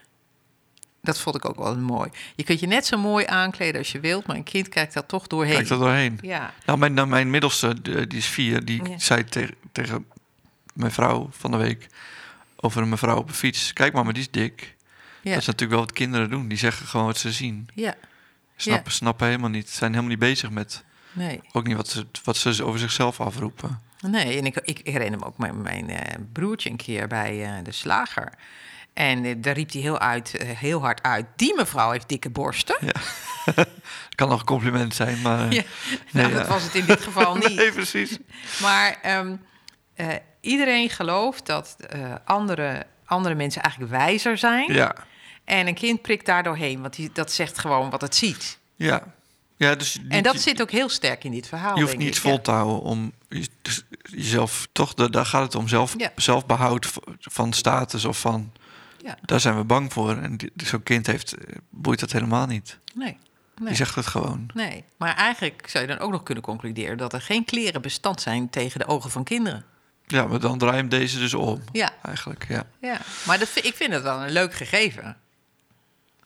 Dat 1.03 1.21
vond 1.21 1.37
ik 1.37 1.45
ook 1.49 1.57
wel 1.57 1.79
mooi. 1.79 2.11
Je 2.37 2.43
kunt 2.45 2.61
je 2.61 2.67
net 2.67 2.87
zo 2.87 2.99
mooi 2.99 3.27
aankleden 3.27 3.79
als 3.79 3.93
je 3.93 4.01
wilt, 4.01 4.27
maar 4.27 4.37
een 4.37 4.43
kind 4.43 4.69
kijkt 4.69 4.95
daar 4.95 5.07
toch 5.07 5.27
doorheen. 5.27 5.55
Kijk 5.57 5.69
er 5.69 5.79
doorheen. 5.79 6.19
Ja, 6.23 6.55
Nou, 6.67 6.79
mijn, 6.79 6.95
nou, 6.95 7.09
mijn 7.09 7.31
middelste, 7.31 7.83
de- 7.83 8.07
die 8.07 8.19
is 8.19 8.27
vier, 8.27 8.65
die 8.65 8.89
Ja. 8.89 8.99
zei 8.99 9.25
tegen, 9.25 9.55
tegen 9.73 10.07
mijn 10.75 10.93
vrouw 10.93 11.29
van 11.33 11.51
de 11.51 11.57
week 11.57 11.87
over 12.57 12.83
een 12.83 12.89
mevrouw 12.89 13.17
op 13.17 13.29
een 13.29 13.35
fiets. 13.35 13.73
Kijk 13.73 13.93
maar, 13.93 14.05
maar 14.05 14.13
die 14.13 14.23
is 14.23 14.31
dik. 14.31 14.75
ja, 15.23 15.31
Dat 15.31 15.41
is 15.41 15.47
natuurlijk 15.47 15.73
wel 15.73 15.81
wat 15.81 15.93
kinderen 15.93 16.31
doen. 16.31 16.49
Die 16.49 16.59
zeggen 16.59 16.87
gewoon 16.87 17.07
wat 17.07 17.19
ze 17.19 17.33
zien. 17.33 17.69
ja. 17.75 17.95
Snappen, 18.57 18.93
snappen 18.93 19.27
helemaal 19.27 19.51
niet. 19.51 19.71
Zijn 19.71 19.91
helemaal 19.91 20.11
niet 20.11 20.19
bezig 20.21 20.51
met 20.51 20.85
Nee. 21.19 21.41
ook 21.53 21.67
niet 21.67 21.77
wat 21.77 21.89
ze, 21.89 22.07
wat 22.25 22.37
ze 22.37 22.65
over 22.65 22.81
zichzelf 22.81 23.21
afroepen. 23.21 23.81
Nee, 24.01 24.39
en 24.39 24.47
ik, 24.47 24.57
ik 24.57 24.81
herinner 24.87 25.19
me 25.19 25.27
ook 25.27 25.39
mijn, 25.39 25.63
mijn 25.63 25.91
eh, 25.91 26.19
broertje 26.33 26.71
een 26.71 26.77
keer 26.77 27.07
bij 27.07 27.45
eh, 27.45 27.65
de 27.65 27.73
slager. 27.73 28.33
En 28.93 29.25
eh, 29.25 29.35
daar 29.39 29.55
riep 29.55 29.73
hij 29.73 29.81
heel, 29.81 29.99
uit, 29.99 30.31
heel 30.45 30.81
hard 30.81 31.03
uit: 31.03 31.27
Die 31.37 31.55
mevrouw 31.57 31.91
heeft 31.91 32.09
dikke 32.09 32.31
borsten. 32.31 32.77
Kan 34.15 34.29
nog 34.29 34.41
een 34.41 34.47
compliment 34.47 34.95
zijn, 34.95 35.21
maar... 35.23 35.41
Ja, 35.41 35.47
Nee, 35.51 35.63
nou, 36.13 36.29
ja. 36.29 36.39
dat 36.39 36.49
was 36.49 36.63
het 36.63 36.75
in 36.75 36.85
dit 36.85 37.01
geval 37.01 37.35
niet. 37.47 37.55
Nee, 37.55 37.73
precies. 37.73 38.19
Maar 38.61 38.99
ehm, 39.03 39.37
eh, 39.95 40.09
iedereen 40.41 40.91
gelooft 40.91 41.47
dat 41.47 41.77
andere, 42.25 42.87
andere 43.05 43.35
mensen 43.35 43.63
eigenlijk 43.63 43.93
wijzer 43.93 44.39
zijn. 44.39 44.73
Ja, 44.73 44.95
En 45.45 45.67
een 45.67 45.75
kind 45.75 46.03
prikt 46.03 46.27
daar 46.27 46.43
doorheen, 46.43 46.81
want 46.81 46.97
die, 46.97 47.11
dat 47.13 47.33
zegt 47.33 47.59
gewoon 47.59 47.91
wat 47.91 48.01
het 48.01 48.15
ziet. 48.15 48.59
Ja. 48.77 49.17
Ja 49.59 49.75
dus 49.75 49.99
En 50.09 50.23
dat 50.23 50.41
zit 50.41 50.61
ook 50.63 50.71
heel 50.71 50.89
sterk 50.89 51.25
in 51.25 51.31
dit 51.31 51.47
verhaal. 51.49 51.77
je 51.77 51.83
hoeft 51.83 51.97
niet 51.97 52.17
ik. 52.17 52.21
vol 52.23 52.33
Ja. 52.33 52.39
te 52.39 52.51
houden 52.51 52.81
om 52.81 53.13
je- 53.29 53.49
dus 53.63 53.85
jezelf 54.03 54.69
toch, 54.73 54.95
da- 54.95 55.09
daar 55.09 55.27
gaat 55.27 55.43
het 55.43 55.55
om 55.55 55.69
zelf, 55.69 55.95
Ja. 55.99 56.13
zelfbehoud 56.17 56.93
van 57.21 57.53
status 57.53 58.05
of 58.05 58.21
van. 58.21 58.53
Ja. 59.05 59.19
Daar 59.23 59.41
zijn 59.41 59.57
we 59.57 59.65
bang 59.65 59.93
voor. 59.93 60.17
En 60.17 60.37
zo'n 60.57 60.83
kind 60.83 61.07
heeft, 61.07 61.33
eh, 61.35 61.55
boeit 61.71 62.01
dat 62.01 62.13
helemaal 62.13 62.47
niet. 62.47 62.79
Nee. 62.95 63.17
nee. 63.57 63.67
Die 63.69 63.77
zegt 63.77 63.95
het 63.95 64.07
gewoon. 64.07 64.47
Nee, 64.55 64.85
maar 64.97 65.15
eigenlijk 65.17 65.63
zou 65.69 65.85
je 65.87 65.91
dan 65.97 65.99
ook 66.07 66.11
nog 66.11 66.23
kunnen 66.23 66.45
concluderen 66.45 66.97
dat 66.97 67.13
er 67.13 67.21
geen 67.23 67.45
kleren 67.45 67.83
bestand 67.83 68.21
zijn 68.21 68.51
tegen 68.51 68.79
de 68.79 68.87
ogen 68.87 69.11
van 69.11 69.25
kinderen. 69.25 69.65
Ja, 70.07 70.25
maar 70.27 70.41
dan 70.41 70.59
draai 70.59 70.73
je 70.75 70.81
hem 70.81 70.89
deze 70.89 71.19
dus 71.19 71.35
om. 71.35 71.63
Ja, 71.73 71.91
Eigenlijk, 72.03 72.47
ja. 72.49 72.65
ja. 72.81 73.01
maar 73.27 73.39
dat, 73.39 73.49
ik 73.55 73.75
vind 73.75 73.93
het 73.93 74.03
wel 74.03 74.23
een 74.23 74.31
leuk 74.31 74.55
gegeven. 74.55 75.17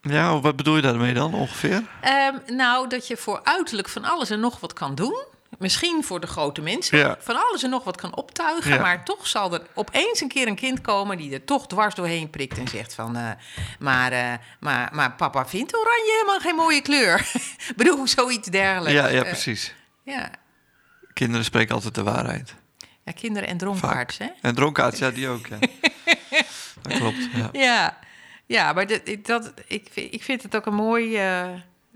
Ja, 0.03 0.41
wat 0.41 0.57
bedoel 0.57 0.77
je 0.77 0.83
daarmee 0.83 1.15
dan 1.15 1.35
ongeveer? 1.35 1.83
Ehm, 2.01 2.37
nou, 2.47 2.89
dat 2.89 3.07
je 3.07 3.17
voor 3.17 3.41
uiterlijk 3.45 3.89
van 3.89 4.05
alles 4.05 4.31
en 4.31 4.41
nog 4.41 4.61
wat 4.61 4.73
kan 4.73 4.95
doen. 4.95 5.25
Misschien 5.59 6.05
voor 6.05 6.21
de 6.21 6.27
grote 6.27 6.61
mensen 6.61 6.99
Ja. 6.99 7.17
van 7.21 7.37
alles 7.49 7.63
en 7.63 7.71
nog 7.71 7.85
wat 7.85 7.97
kan 7.97 8.17
optuigen. 8.17 8.71
Ja. 8.75 8.81
Maar 8.81 9.05
toch 9.05 9.27
zal 9.27 9.53
er 9.55 9.63
opeens 9.75 10.21
een 10.21 10.29
keer 10.29 10.47
een 10.47 10.55
kind 10.55 10.81
komen 10.81 11.17
die 11.17 11.33
er 11.33 11.45
toch 11.45 11.67
dwars 11.67 11.95
doorheen 11.95 12.31
prikt 12.31 12.59
en 12.59 12.69
zegt 12.69 12.95
van... 12.95 13.17
eh, 13.17 13.31
maar, 13.79 14.13
eh, 14.13 14.33
maar, 14.61 14.89
maar 14.93 15.13
papa 15.13 15.47
vindt 15.47 15.75
oranje 15.77 16.13
helemaal 16.13 16.41
geen 16.41 16.55
mooie 16.57 16.81
kleur. 16.83 17.19
Ik 17.69 17.73
bedoel, 17.77 18.07
zoiets 18.07 18.49
dergelijks. 18.49 19.01
Ja, 19.01 19.07
ja, 19.09 19.23
Eh, 19.23 19.29
precies. 19.29 19.75
ja. 20.05 20.31
Kinderen 21.13 21.45
spreken 21.45 21.75
altijd 21.75 21.95
de 21.95 22.03
waarheid. 22.03 22.55
ja, 23.05 23.13
kinderen 23.13 23.49
en 23.49 23.59
dronkaards, 23.59 24.19
hè? 24.19 24.27
En 24.43 24.55
dronkaards, 24.55 24.99
ja, 24.99 25.11
die 25.11 25.29
ook, 25.29 25.47
ja. 25.47 25.59
dat 26.83 26.93
klopt, 26.99 27.29
ja. 27.53 27.99
Ja, 28.53 28.73
maar 28.73 28.87
dat, 28.87 29.01
ik- 29.05 29.27
dat, 29.27 29.53
ik, 29.67 29.87
vind- 29.91 30.15
ik 30.15 30.23
vind 30.23 30.43
het 30.43 30.57
ook 30.57 30.67
een 30.67 30.75
mooi 30.75 31.17
eh, 31.17 31.49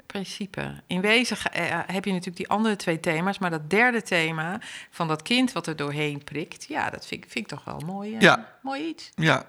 principe. 0.07 0.83
In 0.87 1.01
wezen 1.01 1.37
eh, 1.53 1.63
heb 1.87 2.05
je 2.05 2.11
natuurlijk 2.11 2.37
die 2.37 2.49
andere 2.49 2.77
twee 2.77 3.01
thema's, 3.01 3.39
maar 3.39 3.51
dat 3.51 3.71
derde 3.71 4.03
thema 4.03 4.61
van 4.91 5.09
dat 5.09 5.23
kind 5.23 5.53
wat 5.53 5.67
er 5.67 5.77
doorheen 5.77 6.25
prikt, 6.25 6.65
ja, 6.69 6.91
dat 6.91 7.07
vind, 7.07 7.25
ik- 7.25 7.31
vind 7.31 7.45
ik 7.53 7.57
toch 7.59 7.65
wel 7.65 7.81
mooi. 7.87 8.15
eh, 8.15 8.21
Ja. 8.21 8.59
Mooi 8.63 8.87
iets. 8.87 9.11
Ja, 9.15 9.45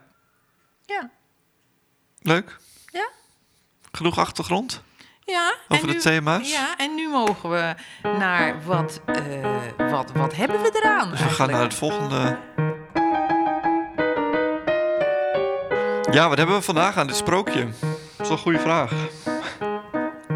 Ja. 0.85 1.09
leuk. 2.21 2.57
Ja. 2.91 3.09
Genoeg 3.91 4.17
achtergrond 4.17 4.81
Ja, 5.25 5.55
over 5.67 5.87
de 5.87 5.93
nu, 5.93 5.99
thema's? 5.99 6.51
Ja, 6.51 6.77
en 6.77 6.95
nu 6.95 7.09
mogen 7.09 7.49
we 7.49 7.75
naar 8.03 8.63
wat, 8.63 9.01
wat, 9.77 10.11
wat 10.11 10.35
hebben 10.35 10.61
we 10.61 10.79
eraan? 10.83 11.09
Dus 11.09 11.19
we 11.23 11.29
gaan 11.29 11.49
naar 11.51 11.61
het 11.61 11.73
volgende. 11.73 12.37
Ja, 16.11 16.27
wat 16.29 16.37
hebben 16.37 16.55
we 16.55 16.61
vandaag 16.61 16.97
aan 16.97 17.07
dit 17.07 17.15
sprookje? 17.15 17.65
Dat 17.65 17.71
is 18.19 18.27
wel 18.27 18.31
een 18.31 18.37
goede 18.37 18.59
vraag. 18.59 18.91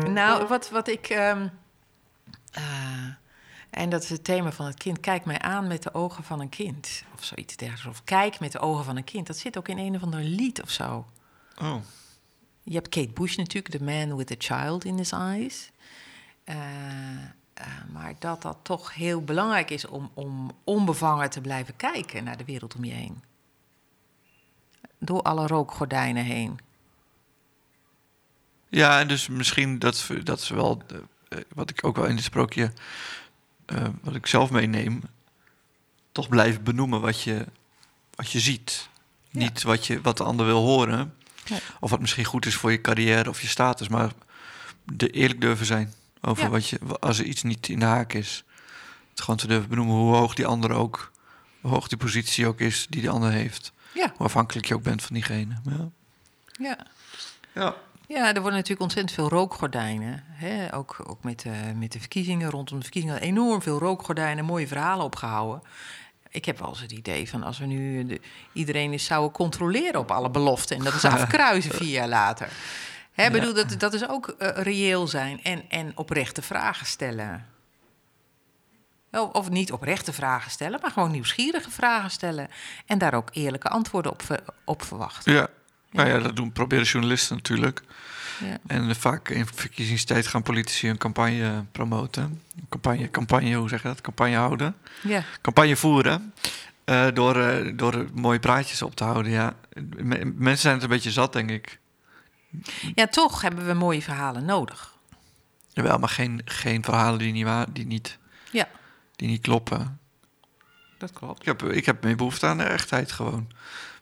Nou, 0.10 0.48
wat, 0.48 0.70
wat 0.70 0.88
ik. 0.88 1.08
ehm, 1.10 1.48
eh, 2.52 2.64
en 3.70 3.90
dat 3.90 4.04
is 4.04 4.10
het 4.10 4.24
thema 4.24 4.52
van 4.52 4.66
het 4.66 4.78
kind. 4.78 5.00
Kijk 5.00 5.26
mij 5.26 5.40
aan 5.40 5.68
met 5.68 5.84
de 5.84 5.94
ogen 5.94 6.24
van 6.24 6.40
een 6.40 6.50
kind. 6.50 7.04
Of 7.14 7.24
zoiets 7.24 7.56
dergelijks. 7.56 8.00
Of 8.00 8.04
kijk 8.04 8.40
met 8.40 8.52
de 8.52 8.60
ogen 8.60 8.86
van 8.86 8.98
een 8.98 9.04
kind. 9.04 9.28
Dat 9.28 9.38
zit 9.38 9.58
ook 9.58 9.68
in 9.68 9.78
een 9.78 9.96
of 9.96 10.04
ander 10.04 10.20
lied 10.24 10.62
of 10.62 10.70
zo. 10.70 11.06
Oh, 11.62 11.76
Je 12.64 12.74
hebt 12.74 12.90
Kate 12.90 13.10
Bush 13.14 13.36
natuurlijk, 13.36 13.76
The 13.78 13.84
Man 13.84 14.16
with 14.18 14.32
a 14.32 14.36
Child 14.38 14.86
in 14.86 14.98
His 14.98 15.12
Eyes. 15.12 15.72
Eh, 16.44 16.56
eh, 17.54 17.66
maar 17.92 18.14
dat 18.20 18.42
dat 18.42 18.58
toch 18.62 18.94
heel 18.94 19.24
belangrijk 19.24 19.70
is 19.70 19.88
om, 19.88 20.12
om 20.14 20.52
onbevangen 20.64 21.30
te 21.30 21.42
blijven 21.42 21.76
kijken 21.76 22.24
naar 22.24 22.38
de 22.38 22.46
wereld 22.46 22.76
om 22.76 22.84
je 22.86 22.94
heen. 22.94 23.24
Door 25.04 25.22
alle 25.22 25.48
rookgordijnen 25.48 26.24
heen. 26.24 26.60
Ja, 28.70 29.00
en 29.00 29.08
dus 29.08 29.28
misschien 29.28 29.80
dat, 29.80 30.08
dat 30.24 30.40
is 30.40 30.50
wel 30.50 30.82
eh, 30.88 30.98
eh, 31.30 31.44
wat 31.54 31.70
ik 31.70 31.84
ook 31.86 31.96
wel 31.96 32.06
in 32.06 32.16
dit 32.16 32.24
sprookje, 32.24 32.72
eh, 33.66 33.88
wat 34.02 34.16
ik 34.16 34.28
zelf 34.28 34.50
meeneem, 34.52 35.02
toch 36.12 36.30
blijven 36.30 36.64
benoemen 36.64 37.02
wat 37.02 37.22
je, 37.22 37.46
wat 38.16 38.32
je 38.32 38.40
ziet. 38.40 38.90
Ja. 39.30 39.40
Niet 39.40 39.62
wat, 39.64 39.88
je, 39.88 40.02
wat 40.02 40.18
de 40.18 40.24
ander 40.24 40.46
wil 40.46 40.62
horen, 40.64 41.14
Nee. 41.50 41.60
of 41.80 41.90
wat 41.90 42.00
misschien 42.00 42.26
goed 42.26 42.46
is 42.46 42.56
voor 42.56 42.72
je 42.72 42.82
carrière 42.82 43.30
of 43.30 43.42
je 43.42 43.48
status, 43.48 43.88
maar 43.88 44.12
de 44.84 45.10
eerlijk 45.10 45.42
durven 45.42 45.66
zijn 45.66 45.94
over 46.22 46.44
Ja. 46.44 46.50
wat 46.50 46.68
je, 46.68 46.80
als 47.00 47.20
er 47.20 47.26
iets 47.26 47.44
niet 47.44 47.68
in 47.70 47.80
de 47.80 47.86
haak 47.86 48.14
is. 48.14 48.44
Het 49.10 49.22
gewoon 49.22 49.36
te 49.40 49.48
durven 49.48 49.70
benoemen 49.70 49.96
hoe 49.96 50.16
hoog 50.16 50.34
die 50.34 50.46
ander 50.46 50.72
ook, 50.72 51.12
hoe 51.62 51.72
hoog 51.72 51.88
die 51.88 51.98
positie 51.98 52.48
ook 52.48 52.60
is 52.60 52.88
die 52.90 53.02
die 53.02 53.10
ander 53.10 53.32
heeft. 53.32 53.72
Ja, 53.94 54.12
Hoe 54.16 54.26
afhankelijk 54.26 54.68
je 54.68 54.74
ook 54.76 54.84
bent 54.84 55.02
van 55.02 55.14
diegene. 55.14 55.54
Ja. 55.64 55.90
ja. 56.60 56.78
ja. 57.54 57.76
Ja, 58.08 58.28
er 58.28 58.34
worden 58.34 58.54
natuurlijk 58.54 58.82
ontzettend 58.82 59.12
veel 59.16 59.30
rookgordijnen. 59.30 60.24
Hè? 60.28 60.76
Ook, 60.76 61.04
ook 61.08 61.24
met, 61.24 61.44
eh, 61.46 61.52
met 61.76 61.92
de 61.92 62.00
verkiezingen, 62.00 62.50
rondom 62.50 62.78
de 62.78 62.84
verkiezingen, 62.84 63.22
enorm 63.22 63.62
veel 63.62 63.80
rookgordijnen, 63.80 64.46
mooie 64.46 64.68
verhalen 64.68 65.06
opgehouden. 65.06 65.62
Ik 66.30 66.46
heb 66.46 66.60
wel 66.60 66.70
eens 66.70 66.82
het 66.82 66.92
idee 66.92 67.30
van 67.30 67.44
als 67.44 67.60
we 67.60 67.66
nu 67.66 68.06
de, 68.06 68.22
iedereen 68.54 68.92
eens 68.92 69.06
zouden 69.06 69.32
controleren 69.32 70.00
op 70.00 70.12
alle 70.12 70.30
beloften 70.30 70.78
en 70.78 70.84
dat 70.84 70.94
is 70.94 71.06
afkruisen 71.16 71.76
vier 71.76 71.90
jaar 71.90 72.08
later. 72.08 72.50
Hè, 73.12 73.24
Ja. 73.24 73.32
bedoel, 73.32 73.54
dat, 73.54 73.76
dat 73.80 73.94
is 73.94 74.08
ook 74.08 74.28
eh, 74.28 74.64
reëel 74.64 75.08
zijn 75.08 75.44
en, 75.44 75.70
en 75.70 75.92
oprechte 75.98 76.42
vragen 76.42 76.86
stellen. 76.86 77.46
Of 79.12 79.50
niet 79.50 79.72
oprechte 79.72 80.14
vragen 80.14 80.52
stellen, 80.52 80.80
maar 80.82 80.92
gewoon 80.92 81.12
nieuwsgierige 81.12 81.72
vragen 81.72 82.12
stellen. 82.12 82.48
En 82.86 82.98
daar 82.98 83.14
ook 83.14 83.30
eerlijke 83.34 83.68
antwoorden 83.70 84.12
op, 84.12 84.22
op 84.66 84.84
verwachten. 84.84 85.34
Ja. 85.34 85.48
Nou 85.92 86.10
ja, 86.10 86.20
dat 86.20 86.36
doen, 86.36 86.52
proberen 86.52 86.86
journalisten 86.86 87.36
natuurlijk. 87.36 87.82
Ja. 88.40 88.58
En 88.68 88.96
vaak 88.96 89.30
in 89.30 89.46
verkiezingstijd 89.46 90.28
gaan 90.28 90.44
politici 90.44 90.90
een 90.90 90.98
campagne 90.98 91.66
promoten. 91.72 92.42
Campagne, 92.70 93.10
campagne, 93.10 93.54
hoe 93.56 93.70
zeg 93.70 93.82
je 93.82 93.88
dat? 93.88 94.02
Campagne 94.02 94.36
houden. 94.36 94.76
Ja. 95.02 95.24
Campagne 95.42 95.76
voeren. 95.76 96.34
eh, 96.86 97.08
door, 97.14 97.36
eh, 97.42 97.72
door 97.76 98.06
mooie 98.14 98.40
praatjes 98.40 98.82
op 98.82 98.96
te 98.96 99.04
houden, 99.04 99.32
ja. 99.32 99.54
Mensen 100.36 100.58
zijn 100.58 100.74
het 100.74 100.84
een 100.84 100.90
beetje 100.90 101.12
zat, 101.12 101.34
denk 101.34 101.50
ik. 101.50 101.80
ja, 102.96 103.08
toch 103.08 103.42
hebben 103.42 103.66
we 103.66 103.74
mooie 103.74 104.02
verhalen 104.02 104.46
nodig. 104.46 104.94
Jawel, 105.74 105.98
maar 105.98 106.10
geen, 106.10 106.42
geen 106.46 106.84
verhalen 106.84 107.20
die 107.20 107.32
niet, 107.32 107.46
waar, 107.46 107.66
die 107.74 107.86
niet, 107.86 108.18
Ja, 108.52 108.68
die 109.22 109.30
niet 109.30 109.42
kloppen. 109.42 110.00
dat 110.98 111.12
klopt. 111.14 111.40
Ik 111.40 111.46
heb, 111.46 111.64
ik 111.64 111.86
heb 111.86 112.04
meer 112.04 112.16
behoefte 112.16 112.46
aan 112.48 112.58
de 112.58 112.64
echtheid 112.64 113.12
gewoon. 113.12 113.48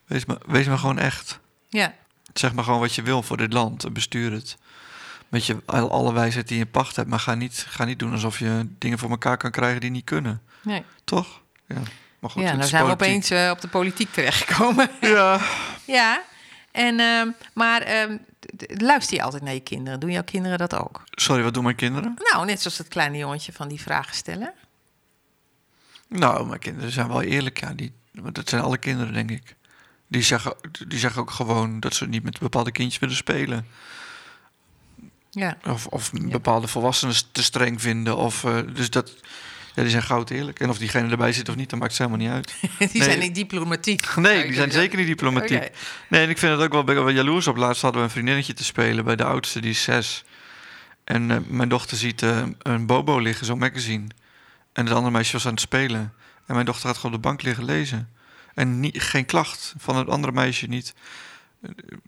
Wees 0.05 0.25
maar, 0.25 0.37
wees 0.45 0.67
maar 0.67 0.77
gewoon 0.77 0.99
echt. 0.99 1.39
Ja, 1.69 1.93
Zeg 2.33 2.53
maar 2.53 2.63
gewoon 2.63 2.79
wat 2.79 2.95
je 2.95 3.01
wil 3.01 3.23
voor 3.23 3.37
dit 3.37 3.53
land 3.53 3.83
en 3.83 3.93
bestuur 3.93 4.31
het. 4.31 4.57
Met 5.29 5.45
je 5.45 5.57
al- 5.65 5.91
alle 5.91 6.13
wijsheid 6.13 6.47
die 6.47 6.57
je 6.57 6.63
in 6.63 6.71
pacht 6.71 6.95
hebt. 6.95 7.09
Maar 7.09 7.19
ga 7.19 7.35
niet, 7.35 7.65
ga 7.69 7.85
niet 7.85 7.99
doen 7.99 8.11
alsof 8.11 8.39
je 8.39 8.67
dingen 8.77 8.97
voor 8.99 9.09
elkaar 9.09 9.37
kan 9.37 9.51
krijgen 9.51 9.81
die 9.81 9.89
niet 9.91 10.03
kunnen. 10.03 10.41
nee. 10.61 10.83
Toch? 11.03 11.41
Ja, 11.67 11.75
maar 12.19 12.29
goed, 12.29 12.41
ja 12.41 12.47
het 12.47 12.57
nou 12.57 12.69
zijn 12.69 12.85
we 12.85 12.91
opeens 12.91 13.29
eh, 13.29 13.49
op 13.51 13.61
de 13.61 13.67
politiek 13.67 14.11
terechtgekomen. 14.13 14.89
Ja. 15.01 15.39
ja, 15.85 16.21
en, 16.71 16.99
ehm, 16.99 17.27
maar 17.53 17.81
ehm, 17.81 18.17
d- 18.57 18.81
luister 18.81 19.17
je 19.17 19.23
altijd 19.23 19.43
naar 19.43 19.53
je 19.53 19.59
kinderen? 19.59 19.99
Doen 19.99 20.11
jouw 20.11 20.23
kinderen 20.23 20.57
dat 20.57 20.75
ook? 20.75 21.03
Sorry, 21.11 21.43
wat 21.43 21.53
doen 21.53 21.63
mijn 21.63 21.75
kinderen? 21.75 22.13
Nou, 22.31 22.45
net 22.45 22.61
zoals 22.61 22.77
het 22.77 22.87
kleine 22.87 23.17
jongetje 23.17 23.53
van 23.53 23.67
die 23.67 23.81
vragen 23.81 24.15
stellen. 24.15 24.53
Nou, 26.09 26.47
mijn 26.47 26.59
kinderen 26.59 26.91
zijn 26.91 27.07
wel 27.07 27.21
eerlijk. 27.21 27.59
Ja, 27.59 27.73
die, 27.73 27.91
want 28.13 28.35
dat 28.35 28.49
zijn 28.49 28.61
alle 28.61 28.77
kinderen, 28.77 29.13
denk 29.13 29.31
ik. 29.31 29.55
Die 30.07 30.21
zeggen, 30.21 30.55
die 30.87 30.99
zeggen 30.99 31.21
ook 31.21 31.31
gewoon 31.31 31.79
dat 31.79 31.93
ze 31.93 32.07
niet 32.07 32.23
met 32.23 32.39
bepaalde 32.39 32.71
kindjes 32.71 32.99
willen 32.99 33.15
spelen. 33.15 33.65
Ja, 35.31 35.57
Of, 35.67 35.85
of 35.87 36.11
bepaalde 36.13 36.67
volwassenen 36.67 37.15
te 37.31 37.43
streng 37.43 37.81
vinden. 37.81 38.17
Of, 38.17 38.43
eh, 38.43 38.57
dus 38.73 38.89
dat, 38.89 39.15
ja, 39.75 39.81
die 39.81 39.91
zijn 39.91 40.03
goud 40.03 40.29
eerlijk. 40.29 40.59
En 40.59 40.69
of 40.69 40.77
diegene 40.77 41.09
erbij 41.11 41.33
zit 41.33 41.49
of 41.49 41.55
niet, 41.55 41.69
dat 41.69 41.79
maakt 41.79 41.97
helemaal 41.97 42.19
niet 42.19 42.29
uit. 42.29 42.55
die 42.77 42.89
Nee. 42.93 43.03
zijn 43.03 43.19
niet 43.19 43.35
diplomatiek. 43.35 44.15
Nee, 44.15 44.43
die 44.43 44.53
zijn 44.53 44.71
zeker 44.71 44.97
niet 44.97 45.07
diplomatiek. 45.07 45.69
Nee, 46.09 46.21
en 46.23 46.29
ik 46.29 46.37
vind 46.37 46.51
het 46.51 46.61
ook 46.61 46.71
wel, 46.71 46.83
ben 46.83 46.95
wel 46.95 47.09
jaloers 47.09 47.47
op. 47.47 47.57
Laatst 47.57 47.81
hadden 47.81 48.01
we 48.01 48.07
een 48.07 48.13
vriendinnetje 48.13 48.53
te 48.53 48.63
spelen 48.63 49.05
bij 49.05 49.15
de 49.15 49.23
oudste, 49.23 49.61
die 49.61 49.69
is 49.71 49.83
zes. 49.83 50.23
En 51.03 51.31
eh, 51.31 51.37
mijn 51.47 51.69
dochter 51.69 51.97
ziet 51.97 52.21
eh, 52.21 52.41
een 52.59 52.85
bobo 52.85 53.19
liggen, 53.19 53.45
zo'n 53.45 53.57
magazine. 53.59 54.07
En 54.73 54.85
het 54.85 54.93
andere 54.93 55.11
meisje 55.13 55.33
was 55.33 55.45
aan 55.45 55.51
het 55.51 55.61
spelen. 55.61 56.13
En 56.45 56.53
mijn 56.53 56.65
dochter 56.65 56.87
gaat 56.87 56.97
gewoon 56.97 57.15
op 57.15 57.21
de 57.21 57.27
bank 57.27 57.41
liggen 57.41 57.63
lezen. 57.65 58.09
En 58.53 58.79
niet, 58.79 59.01
geen 59.01 59.25
klacht 59.25 59.73
van 59.77 59.95
het 59.95 60.07
andere 60.09 60.33
meisje 60.33 60.67
niet. 60.67 60.93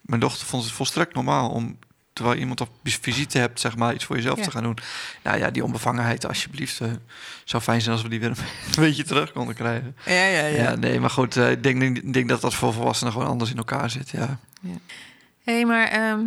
Mijn 0.01 0.19
dochter 0.21 0.47
vond 0.47 0.63
het 0.63 0.71
volstrekt 0.73 1.13
normaal 1.13 1.49
om, 1.49 1.79
terwijl 2.13 2.37
iemand 2.39 2.61
op 2.61 2.69
visite 2.83 3.37
hebt, 3.37 3.59
zeg 3.59 3.75
maar, 3.77 3.93
iets 3.93 4.05
voor 4.05 4.15
jezelf 4.15 4.37
Ja. 4.37 4.43
te 4.43 4.51
gaan 4.51 4.63
doen. 4.63 4.77
Nou 5.23 5.37
ja, 5.37 5.51
die 5.51 5.63
onbevangenheid, 5.63 6.25
alsjeblieft. 6.27 6.79
eh 6.81 6.91
zou 7.45 7.63
fijn 7.63 7.81
zijn 7.81 7.93
als 7.93 8.03
we 8.03 8.09
die 8.09 8.19
weer 8.19 8.29
een 8.29 8.35
beetje 8.85 9.03
terug 9.03 9.31
konden 9.31 9.55
krijgen. 9.55 9.95
Ja, 10.05 10.13
ja, 10.25 10.45
ja. 10.45 10.61
Ja, 10.63 10.75
nee, 10.75 10.99
maar 10.99 11.09
goed, 11.09 11.37
eh, 11.37 11.51
ik 11.51 11.63
denk, 11.63 11.79
denk, 11.79 12.13
denk 12.13 12.29
dat 12.29 12.41
dat 12.41 12.53
voor 12.53 12.73
volwassenen 12.73 13.13
gewoon 13.13 13.27
anders 13.27 13.51
in 13.51 13.57
elkaar 13.57 13.89
zit, 13.89 14.09
ja. 14.09 14.39
Hé, 14.61 15.53
hey, 15.53 15.65
maar 15.65 15.87
ehm, 15.87 16.25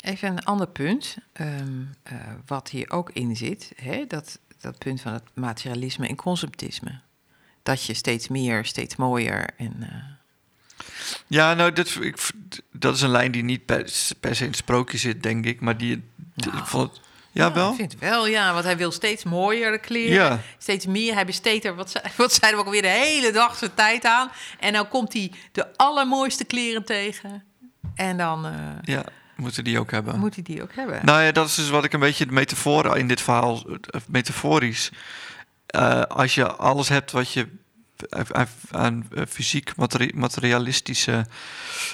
even 0.00 0.28
een 0.28 0.44
ander 0.44 0.66
punt. 0.68 1.16
ehm, 1.32 1.80
eh, 2.02 2.14
wat 2.46 2.68
hier 2.68 2.90
ook 2.90 3.10
in 3.12 3.36
zit. 3.36 3.72
Hè, 3.76 4.04
dat, 4.06 4.38
dat 4.62 4.78
punt 4.78 5.00
van 5.00 5.12
het 5.12 5.22
materialisme 5.34 6.08
en 6.08 6.16
consumptisme. 6.16 7.00
Dat 7.62 7.84
je 7.84 7.94
steeds 7.94 8.28
meer, 8.28 8.64
steeds 8.64 8.96
mooier 8.96 9.48
en... 9.56 9.76
eh, 9.80 10.84
Ja, 11.26 11.54
nou, 11.54 11.72
dit, 11.72 11.98
ik, 12.00 12.30
dat 12.72 12.94
is 12.94 13.00
een 13.00 13.10
lijn 13.10 13.32
die 13.32 13.42
niet 13.44 13.64
per, 13.66 13.92
per 14.20 14.36
se 14.36 14.42
in 14.42 14.48
het 14.48 14.58
sprookje 14.58 14.98
zit, 14.98 15.22
denk 15.22 15.44
ik. 15.46 15.60
Maar 15.60 15.76
die, 15.76 16.02
Nou, 16.34 16.56
ik 16.56 16.64
vond 16.64 16.90
het... 16.90 17.00
Ja, 17.34 17.52
wel? 17.52 17.70
Ik 17.70 17.76
vind 17.76 17.92
het 17.92 18.00
wel, 18.00 18.26
ja. 18.26 18.52
Want 18.52 18.64
hij 18.64 18.76
wil 18.76 18.90
steeds 18.92 19.24
mooiere 19.24 19.78
kleren. 19.78 20.12
Ja. 20.14 20.40
Steeds 20.58 20.86
meer. 20.86 21.14
Hij 21.14 21.26
besteedt 21.26 21.64
er, 21.64 21.74
wat, 21.74 22.00
wat 22.16 22.32
zeiden 22.32 22.50
we 22.60 22.66
ook 22.66 22.74
alweer, 22.74 22.82
de 22.82 22.98
hele 23.06 23.32
dag 23.32 23.56
zijn 23.56 23.74
tijd 23.74 24.04
aan. 24.04 24.30
En 24.60 24.72
dan 24.72 24.88
komt 24.88 25.12
hij 25.12 25.32
de 25.52 25.76
allermooiste 25.76 26.44
kleren 26.44 26.84
tegen. 26.84 27.44
En 27.94 28.16
dan 28.16 28.46
eh, 28.46 28.52
Ja, 28.82 29.04
moeten 29.36 29.64
die 29.64 29.78
ook 29.78 29.90
hebben. 29.90 30.18
moet 30.18 30.34
hij 30.34 30.44
die 30.44 30.62
ook 30.62 30.74
hebben. 30.74 31.04
Nou 31.04 31.22
ja, 31.22 31.32
dat 31.32 31.48
is 31.48 31.54
dus 31.54 31.68
wat 31.70 31.84
ik 31.84 31.92
een 31.92 32.00
beetje 32.00 32.26
de 32.26 32.32
metafoor 32.32 32.96
in 32.98 33.08
dit 33.08 33.20
verhaal, 33.20 33.66
eh, 33.70 34.00
metaforisch. 34.08 34.90
Eh, 35.66 36.02
als 36.02 36.34
je 36.34 36.52
alles 36.52 36.88
hebt 36.88 37.10
wat 37.10 37.32
je 37.32 37.48
aan- 38.08 38.46
aan 38.70 39.06
eh, 39.14 39.22
fysiek, 39.28 39.76
materi- 39.76 40.12
materialistische 40.14 41.26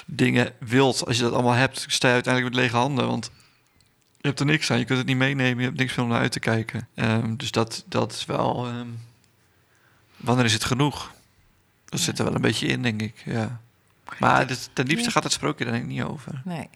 dingen 0.05 0.53
wilt, 0.59 1.05
als 1.05 1.17
je 1.17 1.23
dat 1.23 1.33
allemaal 1.33 1.53
hebt, 1.53 1.85
sta 1.87 2.07
je 2.07 2.13
uiteindelijk 2.13 2.53
met 2.55 2.63
lege 2.63 2.75
handen. 2.77 3.07
Want 3.07 3.31
je 4.21 4.27
hebt 4.27 4.39
er 4.39 4.45
niks 4.45 4.71
aan, 4.71 4.77
je 4.79 4.85
kunt 4.85 4.97
het 4.97 5.07
niet 5.07 5.17
meenemen, 5.17 5.57
je 5.57 5.65
hebt 5.65 5.77
niks 5.77 5.95
meer 5.95 6.05
om 6.05 6.11
naar 6.11 6.21
uit 6.21 6.31
te 6.31 6.39
kijken. 6.39 6.87
Ehm, 6.95 7.35
dus 7.35 7.51
dat, 7.51 7.83
dat 7.87 8.11
is 8.13 8.25
wel. 8.25 8.67
ehm, 8.67 8.87
wanneer 10.17 10.45
is 10.45 10.53
het 10.53 10.63
genoeg? 10.63 11.11
Dat 11.85 11.99
zit 11.99 12.19
er 12.19 12.25
wel 12.25 12.35
een 12.35 12.41
beetje 12.41 12.67
in, 12.67 12.81
denk 12.81 13.01
ik. 13.01 13.21
Ja. 13.25 13.59
Maar 14.19 14.47
dit, 14.47 14.69
ten 14.73 14.85
liefste 14.87 15.05
Ja. 15.05 15.11
gaat 15.11 15.23
het 15.23 15.31
sprookje 15.31 15.63
daar 15.63 15.73
denk 15.73 15.85
ik 15.85 15.91
niet 15.91 16.03
over. 16.03 16.41
Nee. 16.45 16.69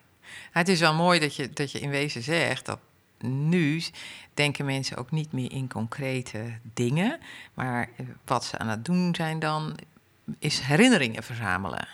Het 0.52 0.68
is 0.68 0.80
wel 0.80 0.94
mooi 0.94 1.20
dat 1.20 1.36
je, 1.36 1.50
dat 1.50 1.72
je 1.72 1.80
in 1.80 1.90
wezen 1.90 2.22
zegt 2.24 2.66
dat 2.66 2.80
nu 3.20 3.82
denken 4.34 4.66
mensen 4.66 4.98
ook 4.98 5.12
niet 5.12 5.32
meer 5.32 5.52
in 5.52 5.68
concrete 5.70 6.44
dingen. 6.74 7.20
Maar 7.54 7.90
wat 8.26 8.46
ze 8.46 8.58
aan 8.58 8.68
het 8.68 8.86
doen 8.86 9.16
zijn 9.16 9.40
dan, 9.40 9.78
is 10.40 10.60
herinneringen 10.60 11.24
verzamelen. 11.24 11.88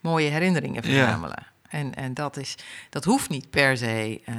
Mooie 0.00 0.28
herinneringen 0.30 0.82
Ja. 0.88 0.88
verzamelen. 1.04 1.46
En, 1.68 1.94
en 1.94 2.14
dat, 2.14 2.36
is, 2.36 2.54
dat 2.90 3.04
hoeft 3.04 3.28
niet 3.28 3.50
per 3.50 3.76
se 3.76 4.20
eh, 4.24 4.34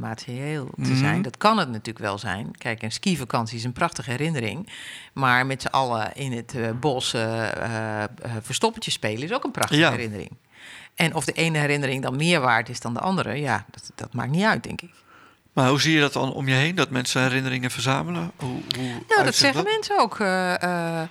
materieel 0.00 0.66
te 0.66 0.80
Mhm. 0.80 0.96
zijn. 0.96 1.22
Dat 1.22 1.36
kan 1.36 1.58
het 1.58 1.68
natuurlijk 1.68 1.98
wel 1.98 2.18
zijn. 2.18 2.56
Kijk, 2.58 2.82
een 2.82 2.92
skivakantie 2.92 3.56
is 3.58 3.64
een 3.64 3.72
prachtige 3.72 4.10
herinnering. 4.10 4.68
Maar 5.12 5.46
met 5.46 5.62
z'n 5.62 5.68
allen 5.68 6.14
in 6.14 6.32
het 6.32 6.54
eh, 6.54 6.70
bos 6.80 7.14
eh, 7.14 8.04
verstoppertje 8.40 8.90
spelen 8.90 9.22
is 9.22 9.32
ook 9.32 9.44
een 9.44 9.50
prachtige 9.50 9.80
Ja. 9.80 9.90
herinnering. 9.90 10.30
En 10.94 11.14
of 11.14 11.24
de 11.24 11.32
ene 11.32 11.58
herinnering 11.58 12.02
dan 12.02 12.16
meer 12.16 12.40
waard 12.40 12.68
is 12.68 12.80
dan 12.80 12.94
de 12.94 13.00
andere, 13.00 13.34
ja, 13.34 13.64
dat, 13.70 13.90
dat 13.94 14.14
maakt 14.14 14.30
niet 14.30 14.44
uit, 14.44 14.62
denk 14.62 14.80
ik. 14.80 14.90
Maar 15.52 15.68
hoe 15.68 15.80
zie 15.80 15.94
je 15.94 16.00
dat 16.00 16.12
dan 16.12 16.32
om 16.32 16.48
je 16.48 16.54
heen, 16.54 16.74
dat 16.74 16.90
mensen 16.90 17.22
herinneringen 17.22 17.70
verzamelen? 17.70 18.32
Hoe, 18.36 18.60
hoe 18.76 19.02
Nou, 19.08 19.24
dat 19.24 19.34
zeggen 19.34 19.64
mensen 19.64 20.00
ook. 20.00 20.20
eh, 20.20 20.62
eh, 20.62 21.02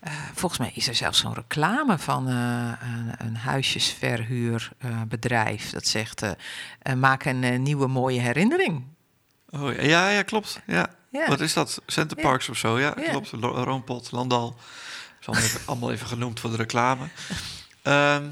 eh, 0.00 0.12
volgens 0.34 0.60
mij 0.60 0.70
is 0.74 0.88
er 0.88 0.94
zelfs 0.94 1.18
zo'n 1.18 1.34
reclame 1.34 1.98
van 1.98 2.26
een, 2.26 2.76
een 3.18 3.36
huisjesverhuurbedrijf. 3.36 5.70
dat 5.70 5.86
zegt, 5.86 6.22
maak 6.96 7.24
een 7.24 7.62
nieuwe 7.62 7.86
mooie 7.86 8.20
herinnering. 8.20 8.84
Oh, 9.50 9.74
ja, 9.82 10.08
ja, 10.08 10.22
klopt. 10.22 10.60
Ja. 10.66 10.88
Wat 11.26 11.40
is 11.40 11.52
dat? 11.52 11.80
Center 11.86 12.16
Ja. 12.16 12.22
Parks 12.22 12.48
of 12.48 12.56
zo? 12.56 12.78
Ja, 12.78 12.90
klopt. 12.90 13.32
Lo- 13.32 13.62
Roompot, 13.64 14.12
Landal. 14.12 14.56
is 15.20 15.26
allemaal 15.26 15.44
even, 15.44 15.60
allemaal 15.66 15.92
even 15.92 16.06
genoemd 16.06 16.40
voor 16.40 16.50
de 16.50 16.56
reclame. 16.56 17.08
Ehm, 17.82 18.24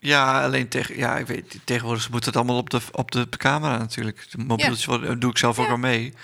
ja, 0.00 0.44
alleen 0.44 0.68
tegen, 0.68 0.96
ja, 0.96 1.16
ik 1.18 1.26
weet, 1.26 1.58
tegenwoordig 1.64 2.10
moet 2.10 2.24
het 2.24 2.36
allemaal 2.36 2.56
op 2.56 2.70
de, 2.70 2.80
op 2.92 3.10
de 3.10 3.28
camera 3.28 3.78
natuurlijk. 3.78 4.26
De 4.30 4.38
mobieltjes 4.38 4.84
worden- 4.84 5.18
doe 5.20 5.30
ik 5.30 5.38
zelf 5.38 5.58
ook 5.58 5.68
al 5.68 5.76
mee. 5.76 6.14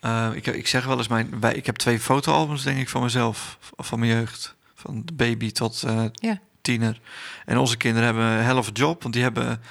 Eh, 0.00 0.28
ik, 0.34 0.46
ik 0.46 0.66
zeg 0.68 0.84
wel 0.84 0.98
eens, 0.98 1.08
mijn, 1.08 1.40
wij, 1.40 1.54
ik 1.54 1.66
heb 1.66 1.76
twee 1.76 2.00
fotoalbums 2.00 2.62
denk 2.62 2.78
ik 2.78 2.88
van 2.88 3.02
mezelf, 3.02 3.58
van 3.76 3.98
mijn 3.98 4.10
jeugd. 4.12 4.54
Van 4.74 5.02
de 5.04 5.12
baby 5.12 5.52
tot 5.52 5.82
eh, 5.82 6.04
tiener. 6.60 7.00
En 7.44 7.58
onze 7.58 7.76
kinderen 7.76 8.04
hebben 8.06 8.24
een 8.24 8.44
hell 8.44 8.56
of 8.56 8.68
a 8.68 8.72
job, 8.72 9.02
want 9.02 9.14
die 9.14 9.22
hebben 9.22 9.62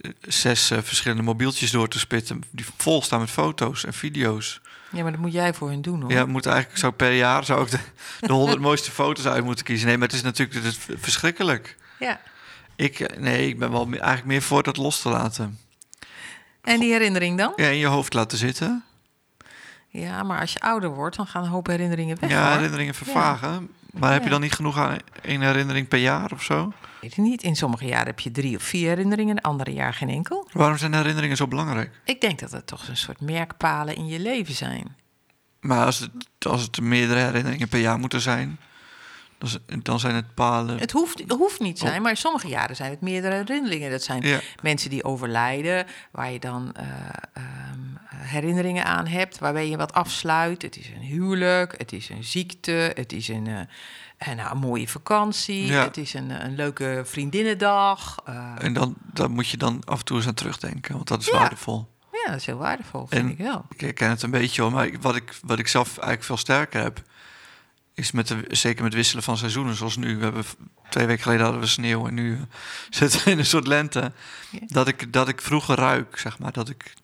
eh, 0.00 0.10
zes 0.20 0.70
eh, 0.70 0.78
verschillende 0.82 1.22
mobieltjes 1.22 1.70
door 1.70 1.88
te 1.88 1.98
spitten. 1.98 2.42
Die 2.50 2.66
vol 2.76 3.02
staan 3.02 3.20
met 3.20 3.30
foto's 3.30 3.84
en 3.84 3.92
video's. 3.92 4.60
Ja, 4.92 5.02
maar 5.02 5.10
dat 5.12 5.20
moet 5.20 5.32
jij 5.32 5.54
voor 5.54 5.68
hun 5.68 5.82
doen, 5.82 6.00
hoor. 6.00 6.10
Ja, 6.12 6.26
moet 6.26 6.46
eigenlijk 6.46 6.78
zo 6.78 6.90
per 6.90 7.12
jaar 7.12 7.44
zou 7.44 7.64
ik 7.64 7.70
de, 7.70 7.78
de 8.20 8.32
100 8.32 8.60
mooiste 8.68 8.90
foto's 8.90 9.26
uit 9.26 9.44
moeten 9.44 9.64
kiezen. 9.64 9.86
Nee, 9.86 9.96
maar 9.98 10.06
het 10.06 10.16
is 10.16 10.22
natuurlijk 10.22 10.64
het 10.64 10.64
is 10.64 10.78
verschrikkelijk. 11.00 11.76
Ja. 11.98 12.20
Ik, 12.80 13.00
eh, 13.00 13.18
nee, 13.18 13.48
ik 13.48 13.58
ben 13.58 13.70
wel 13.70 13.86
meer- 13.86 13.98
eigenlijk 14.00 14.28
meer 14.28 14.42
voor 14.42 14.62
dat 14.62 14.76
los 14.76 15.00
te 15.02 15.08
laten. 15.08 15.58
En 16.62 16.80
die 16.80 16.92
herinnering 16.92 17.38
dan? 17.38 17.52
Ja, 17.56 17.66
in 17.66 17.76
je 17.78 17.86
hoofd 17.86 18.14
laten 18.14 18.38
zitten. 18.38 18.84
Ja, 19.88 20.22
maar 20.22 20.40
als 20.40 20.52
je 20.52 20.60
ouder 20.60 20.94
wordt, 20.94 21.16
dan 21.16 21.26
gaan 21.26 21.42
een 21.44 21.48
hoop 21.50 21.66
herinneringen 21.66 22.20
weg, 22.20 22.30
ja, 22.30 22.42
hoor. 22.44 22.52
herinneringen 22.56 22.94
vervagen. 22.94 23.70
Maar 23.92 24.12
heb 24.12 24.24
je 24.24 24.30
dan 24.30 24.40
niet 24.40 24.52
genoeg 24.52 24.78
aan 24.78 24.98
één 25.22 25.40
herinnering 25.40 25.88
per 25.88 25.98
jaar 25.98 26.32
of 26.32 26.42
zo? 26.42 26.72
Weet 27.00 27.10
ik 27.10 27.16
niet. 27.16 27.42
In 27.42 27.56
sommige 27.56 27.84
jaren 27.86 28.06
heb 28.06 28.20
je 28.20 28.30
drie 28.30 28.56
of 28.56 28.62
vier 28.62 28.88
herinneringen, 28.88 29.36
in 29.36 29.42
andere 29.42 29.72
jaar 29.72 29.94
geen 29.94 30.08
enkel. 30.08 30.48
Waarom 30.52 30.76
zijn 30.78 30.94
herinneringen 30.94 31.36
zo 31.36 31.46
belangrijk? 31.48 32.00
Ik 32.04 32.20
denk 32.20 32.38
dat 32.38 32.50
het 32.52 32.66
toch 32.66 32.88
een 32.88 32.96
soort 32.96 33.20
merkpalen 33.20 33.96
in 33.96 34.06
je 34.06 34.18
leven 34.20 34.54
zijn. 34.54 34.96
Maar 35.60 35.84
als 35.84 35.98
het, 35.98 36.10
als 36.46 36.62
het 36.62 36.80
meerdere 36.80 37.20
herinneringen 37.20 37.68
per 37.68 37.80
jaar 37.80 37.98
moeten 37.98 38.20
zijn, 38.20 38.58
dan, 39.40 39.48
z- 39.48 39.56
dan 39.82 40.00
zijn 40.00 40.14
het 40.14 40.34
palen. 40.34 40.78
Het 40.78 40.90
hoeft, 40.90 41.18
het 41.18 41.30
hoeft 41.32 41.60
niet 41.60 41.78
zijn, 41.78 42.02
maar 42.02 42.10
in 42.10 42.16
sommige 42.16 42.48
jaren 42.48 42.76
zijn 42.76 42.90
het 42.90 43.00
meerdere 43.00 43.34
herinneringen. 43.34 43.90
Dat 43.90 44.02
zijn 44.02 44.22
Ja. 44.22 44.40
mensen 44.62 44.90
die 44.90 45.04
overlijden, 45.04 45.86
waar 46.10 46.30
je 46.30 46.38
dan 46.38 46.72
eh, 46.74 46.86
ehm, 47.32 47.78
herinneringen 48.14 48.84
aan 48.84 49.06
hebt, 49.06 49.38
waarbij 49.38 49.68
je 49.68 49.76
wat 49.76 49.92
afsluit. 49.92 50.62
Het 50.62 50.76
is 50.76 50.88
een 50.88 51.02
huwelijk, 51.02 51.74
het 51.78 51.92
is 51.92 52.08
een 52.08 52.24
ziekte, 52.24 52.92
het 52.94 53.12
is 53.12 53.28
een, 53.28 53.46
eh, 53.46 53.60
eh, 54.18 54.36
nou, 54.36 54.50
een 54.50 54.58
mooie 54.58 54.88
vakantie, 54.88 55.66
Ja. 55.66 55.84
het 55.84 55.96
is 55.96 56.14
een, 56.14 56.44
een 56.44 56.54
leuke 56.54 57.02
vriendinnendag. 57.04 58.16
eh, 58.24 58.52
En 58.58 58.72
dan, 58.72 58.94
dan 59.12 59.30
moet 59.30 59.48
je 59.48 59.56
dan 59.56 59.82
af 59.84 59.98
en 59.98 60.04
toe 60.04 60.16
eens 60.16 60.26
aan 60.26 60.34
terugdenken, 60.34 60.94
want 60.94 61.08
dat 61.08 61.20
is 61.20 61.26
Ja. 61.26 61.32
waardevol. 61.38 61.88
ja, 62.24 62.30
dat 62.30 62.40
is 62.40 62.46
heel 62.46 62.56
waardevol, 62.58 63.06
vind 63.06 63.22
En- 63.24 63.30
ik 63.30 63.38
wel. 63.38 63.64
Ik 63.76 63.94
ken 63.94 64.08
het 64.10 64.22
een 64.22 64.30
beetje 64.30 64.62
hoor, 64.62 64.72
maar 64.72 64.90
wat 65.00 65.16
ik, 65.16 65.38
wat 65.42 65.58
ik 65.58 65.68
zelf 65.68 65.88
eigenlijk 65.88 66.22
veel 66.24 66.36
sterker 66.36 66.82
heb, 66.82 67.02
is 68.00 68.10
met 68.10 68.28
de, 68.28 68.44
zeker 68.48 68.82
met 68.82 68.94
wisselen 68.94 69.22
van 69.22 69.36
seizoenen, 69.36 69.74
zoals 69.74 69.96
nu. 69.96 70.16
We 70.16 70.22
hebben 70.24 70.44
twee 70.90 71.06
weken 71.06 71.22
geleden 71.22 71.42
hadden 71.42 71.60
we 71.60 71.66
sneeuw 71.68 72.06
en 72.06 72.14
nu 72.14 72.34
eh, 72.34 72.40
zitten 72.98 73.24
we 73.24 73.30
in 73.30 73.38
een 73.38 73.46
soort 73.46 73.66
lente. 73.66 74.12
Dat, 74.66 74.88
ik, 74.88 75.12
dat 75.12 75.28
ik 75.28 75.40
vroeger 75.40 75.76
ruik, 75.76 76.18
zeg 76.18 76.38
maar. 76.38 76.52
Dat 76.52 76.68
ik, 76.68 76.94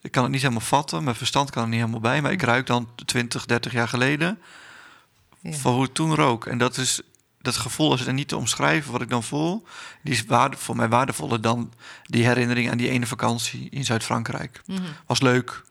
ik 0.00 0.10
kan 0.10 0.22
het 0.22 0.32
niet 0.32 0.40
helemaal 0.42 0.62
vatten, 0.62 1.04
mijn 1.04 1.16
verstand 1.16 1.50
kan 1.50 1.62
er 1.62 1.68
niet 1.68 1.78
helemaal 1.78 2.00
bij, 2.00 2.22
maar 2.22 2.32
ik 2.32 2.42
ruik 2.42 2.66
dan 2.66 2.88
20, 3.04 3.44
30 3.46 3.72
jaar 3.72 3.88
geleden 3.88 4.38
Ja. 5.40 5.52
van 5.52 5.72
hoe 5.72 5.82
het 5.82 5.94
toen 5.94 6.14
rook. 6.14 6.46
En 6.46 6.58
dat 6.58 6.76
is 6.76 7.00
dat 7.44 7.56
gevoel 7.56 7.94
is 7.94 8.06
er 8.06 8.12
niet 8.12 8.28
te 8.28 8.36
omschrijven 8.36 8.92
wat 8.92 9.00
ik 9.00 9.08
dan 9.08 9.22
voel. 9.22 9.66
Die 10.02 10.12
is 10.12 10.24
waarde, 10.24 10.56
voor 10.56 10.76
mij 10.76 10.88
waardevoller 10.88 11.40
dan 11.40 11.72
die 12.04 12.24
herinnering 12.26 12.70
aan 12.70 12.76
die 12.76 12.88
ene 12.88 13.06
vakantie 13.06 13.68
in 13.70 13.84
Zuid-Frankrijk. 13.84 14.62
Mhm. 14.66 14.82
Was 15.06 15.20
leuk. 15.20 15.62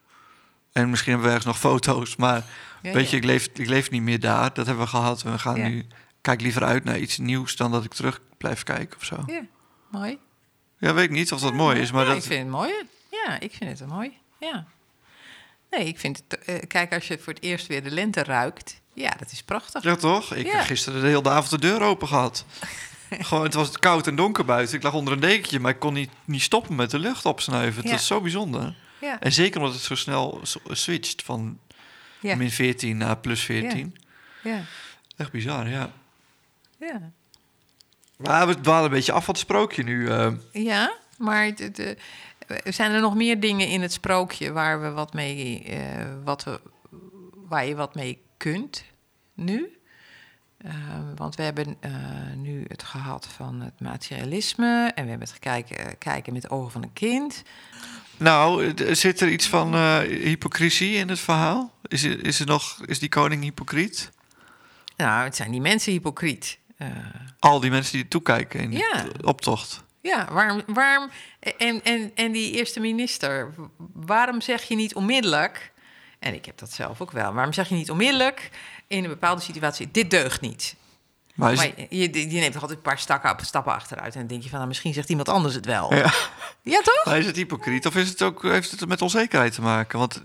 En 0.74 0.90
misschien 0.90 1.12
hebben 1.12 1.28
we 1.30 1.34
ergens 1.36 1.52
nog 1.54 1.72
foto's, 1.72 2.16
maar 2.16 2.44
Ja, 2.82 2.92
weet 2.92 3.10
je, 3.10 3.16
ik 3.16 3.24
leef, 3.24 3.48
ik 3.54 3.66
leef 3.68 3.90
niet 3.90 4.02
meer 4.02 4.20
daar. 4.20 4.52
Dat 4.54 4.66
hebben 4.66 4.84
we 4.84 4.90
gehad. 4.90 5.22
We 5.22 5.38
gaan 5.38 5.62
nu, 5.62 5.86
kijk 6.20 6.40
liever 6.40 6.64
uit 6.64 6.84
naar 6.84 6.98
iets 6.98 7.18
nieuws 7.18 7.56
dan 7.56 7.70
dat 7.70 7.84
ik 7.84 7.94
terug 7.94 8.20
blijf 8.38 8.62
kijken 8.62 8.96
of 8.96 9.04
zo. 9.04 9.22
Ja, 9.26 9.40
mooi. 9.90 10.18
Ja, 10.78 10.94
weet 10.94 11.04
ik 11.04 11.10
niet 11.10 11.32
of 11.32 11.40
dat 11.40 11.52
mooi 11.52 11.80
is, 11.80 11.92
maar 11.92 12.04
dat... 12.04 12.16
ik 12.16 12.22
vind 12.22 12.40
het 12.42 12.50
mooi. 12.50 12.72
Ja, 13.10 13.40
ik 13.40 13.52
vind 13.58 13.78
het 13.78 13.88
mooi. 13.88 14.12
Ja. 14.40 14.64
Nee, 15.70 15.86
ik 15.86 15.98
vind 15.98 16.22
het... 16.28 16.38
eh, 16.44 16.54
kijk, 16.68 16.92
als 16.94 17.06
je 17.08 17.18
voor 17.18 17.32
het 17.32 17.42
eerst 17.42 17.66
weer 17.66 17.82
de 17.82 17.90
lente 17.90 18.22
ruikt... 18.22 18.80
Ja, 18.94 19.10
dat 19.18 19.32
is 19.32 19.42
prachtig. 19.42 19.82
Ja, 19.82 19.96
toch? 19.96 20.34
Ik 20.34 20.46
Ja. 20.46 20.52
heb 20.56 20.64
gisteren 20.66 21.00
de 21.00 21.06
hele 21.06 21.30
avond 21.30 21.50
de 21.50 21.58
deur 21.58 21.80
open 21.82 22.08
gehad. 22.08 22.44
Gewoon, 23.10 23.44
het 23.44 23.54
was 23.54 23.78
koud 23.78 24.06
en 24.06 24.16
donker 24.16 24.44
buiten. 24.44 24.76
Ik 24.76 24.82
lag 24.82 24.92
onder 24.92 25.12
een 25.12 25.20
dekentje, 25.20 25.60
maar 25.60 25.70
ik 25.72 25.78
kon 25.78 25.92
niet, 25.92 26.10
niet 26.24 26.42
stoppen 26.42 26.74
met 26.74 26.90
de 26.90 26.98
lucht 26.98 27.24
opsnuiven. 27.26 27.80
Het 27.80 27.90
Ja. 27.90 27.96
was 27.96 28.06
zo 28.06 28.20
bijzonder. 28.20 28.74
Ja, 29.04 29.20
En 29.20 29.32
zeker 29.32 29.60
omdat 29.60 29.74
het 29.74 29.82
zo 29.82 29.94
snel 29.94 30.40
switcht 30.70 31.22
van 31.22 31.58
ja, 32.20 32.36
min 32.36 32.50
14 32.50 32.96
naar 32.96 33.16
plus 33.18 33.40
14. 33.42 33.96
ja, 34.42 34.60
Echt 35.16 35.30
bizar, 35.32 35.68
ja. 35.68 35.92
ja. 36.78 37.10
Maar 38.16 38.46
we 38.46 38.60
dwalen 38.60 38.84
een 38.84 38.90
beetje 38.90 39.12
af 39.12 39.24
van 39.24 39.34
het 39.34 39.42
sprookje 39.42 39.82
nu. 39.82 40.08
eh. 40.08 40.32
Ja, 40.52 40.96
maar 41.18 41.44
het- 41.44 41.58
het, 41.58 41.78
eh, 41.78 41.92
zijn 42.72 42.92
er 42.92 43.00
nog 43.00 43.14
meer 43.14 43.40
dingen 43.40 43.68
in 43.68 43.82
het 43.82 43.92
sprookje... 43.92 44.52
waar, 44.52 44.80
we 44.80 44.90
wat 44.90 45.12
mee, 45.12 45.62
eh, 45.64 46.04
wat 46.24 46.44
we, 46.44 46.60
waar 47.34 47.66
je 47.66 47.74
wat 47.74 47.94
mee 47.94 48.22
kunt 48.36 48.84
nu? 49.34 49.78
Eh, 50.58 50.72
want 51.16 51.34
we 51.36 51.42
hebben 51.42 51.76
nu 52.36 52.64
het 52.68 52.82
gehad 52.82 53.26
van 53.26 53.60
het 53.60 53.80
materialisme... 53.80 54.90
en 54.94 55.04
we 55.04 55.10
hebben 55.10 55.28
het 55.28 55.38
gekeken, 55.42 55.98
kijken 55.98 56.32
met 56.32 56.42
de 56.42 56.50
ogen 56.50 56.70
van 56.72 56.82
een 56.82 56.92
kind... 56.92 57.42
Nou, 58.16 58.72
zit 58.94 59.20
er 59.20 59.28
iets 59.28 59.46
van 59.48 59.74
eh, 59.74 59.98
hypocrisie 59.98 60.94
in 60.94 61.08
het 61.08 61.18
verhaal? 61.20 61.72
Is, 61.88 62.02
is, 62.04 62.40
er 62.40 62.46
nog, 62.46 62.78
is 62.86 62.98
die 62.98 63.08
koning 63.08 63.42
hypocriet? 63.42 64.10
Nou, 64.96 65.24
het 65.24 65.36
zijn 65.36 65.50
die 65.50 65.60
mensen 65.60 65.92
hypocriet. 65.92 66.58
Eh, 66.76 66.88
Al 67.38 67.60
die 67.60 67.70
mensen 67.70 67.92
die 67.92 68.08
toekijken 68.08 68.60
in 68.60 68.72
Ja. 68.72 69.02
de 69.16 69.26
optocht. 69.26 69.82
ja, 70.00 70.28
waarom, 70.32 70.62
waarom 70.66 71.10
en, 71.58 71.80
en, 71.84 72.10
en 72.14 72.32
die 72.32 72.52
eerste 72.52 72.80
minister, 72.80 73.52
waarom 73.92 74.40
zeg 74.40 74.62
je 74.62 74.74
niet 74.74 74.94
onmiddellijk, 74.94 75.72
en 76.18 76.34
ik 76.34 76.44
heb 76.44 76.58
dat 76.58 76.72
zelf 76.72 77.00
ook 77.00 77.10
wel, 77.10 77.32
waarom 77.32 77.52
zeg 77.52 77.68
je 77.68 77.74
niet 77.74 77.90
onmiddellijk 77.90 78.50
in 78.86 79.04
een 79.04 79.10
bepaalde 79.10 79.42
situatie, 79.42 79.88
dit 79.90 80.10
deugt 80.10 80.40
niet? 80.40 80.74
Maar 81.34 81.52
is, 81.52 81.58
Maar 81.58 81.70
je, 81.88 82.12
je 82.12 82.40
neemt 82.40 82.52
toch 82.52 82.62
altijd 82.62 82.78
een 82.78 82.84
paar 82.84 82.98
stappen, 82.98 83.46
stappen 83.46 83.72
achteruit. 83.72 84.12
En 84.14 84.18
dan 84.18 84.28
denk 84.28 84.42
je 84.42 84.48
van, 84.48 84.56
nou, 84.56 84.68
misschien 84.68 84.92
zegt 84.92 85.08
iemand 85.08 85.28
anders 85.28 85.54
het 85.54 85.66
wel. 85.66 85.94
Ja. 85.94 86.12
Ja, 86.62 86.80
toch? 86.80 87.04
maar 87.04 87.18
is 87.18 87.26
het 87.26 87.36
hypocriet 87.36 87.86
of 87.86 87.96
is 87.96 88.08
het 88.08 88.22
ook, 88.22 88.42
heeft 88.42 88.70
het 88.70 88.88
met 88.88 89.02
onzekerheid 89.02 89.54
te 89.54 89.62
maken? 89.62 89.98
Want 89.98 90.22